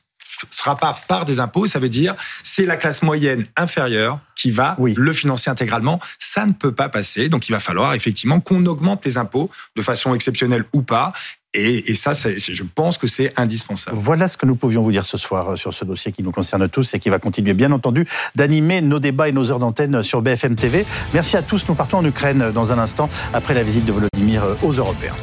sera 0.51 0.77
pas 0.77 0.99
par 1.09 1.25
des 1.25 1.39
impôts, 1.39 1.67
ça 1.67 1.79
veut 1.79 1.89
dire 1.89 2.15
c'est 2.43 2.67
la 2.67 2.77
classe 2.77 3.03
moyenne 3.03 3.47
inférieure 3.57 4.21
qui 4.37 4.51
va 4.51 4.77
le 4.79 5.13
financer 5.13 5.51
intégralement. 5.51 6.01
Ça 6.19 6.47
ne 6.47 6.53
peut 6.53 6.73
pas 6.73 6.89
passer, 6.89 7.29
donc 7.29 7.49
il 7.49 7.53
va 7.53 7.61
falloir 7.61 7.95
effectivement 7.95 8.41
qu'on 8.41 8.65
augmente 8.67 9.05
les 9.05 9.19
impôts 9.19 9.51
de 9.77 9.83
façon 9.83 10.15
exceptionnelle 10.15 10.65
ou 10.73 10.83
pas. 10.83 11.13
Et, 11.53 11.97
ça, 11.97 12.13
je 12.13 12.63
pense 12.63 12.97
que 12.97 13.09
c'est 13.09 13.37
indispensable. 13.37 13.97
Voilà 13.97 14.29
ce 14.29 14.37
que 14.37 14.47
nous 14.47 14.55
pouvions 14.55 14.83
vous 14.83 14.93
dire 14.93 15.05
ce 15.05 15.17
soir 15.17 15.49
euh, 15.49 15.57
sur 15.57 15.75
ce 15.75 15.85
dossier 15.85 16.13
qui 16.13 16.23
nous 16.23 16.31
concerne 16.31 16.69
tous 16.69 16.95
et 16.95 17.01
qui 17.01 17.09
va 17.09 17.19
continuer, 17.19 17.55
bien 17.55 17.73
entendu, 17.73 18.07
d'animer 18.37 18.81
nos 18.83 19.01
débats 19.01 19.29
et 19.29 19.33
nos 19.33 19.51
heures 19.51 19.59
d'antenne 19.59 20.05
sur 20.05 20.23
BFM 20.23 20.55
TV. 20.55 20.87
Merci 21.13 21.37
à 21.37 21.43
tous. 21.43 21.69
Nous 21.69 21.75
partons 21.75 21.99
en 21.99 22.05
Ukraine 22.05 22.53
dans 22.53 22.71
un 22.71 22.79
instant 22.79 23.11
après 23.35 23.55
la 23.55 23.65
visite 23.65 23.85
de 23.85 23.91
Volodymyr 23.91 24.45
euh, 24.45 24.55
aux 24.63 24.75
Européens. 24.75 25.17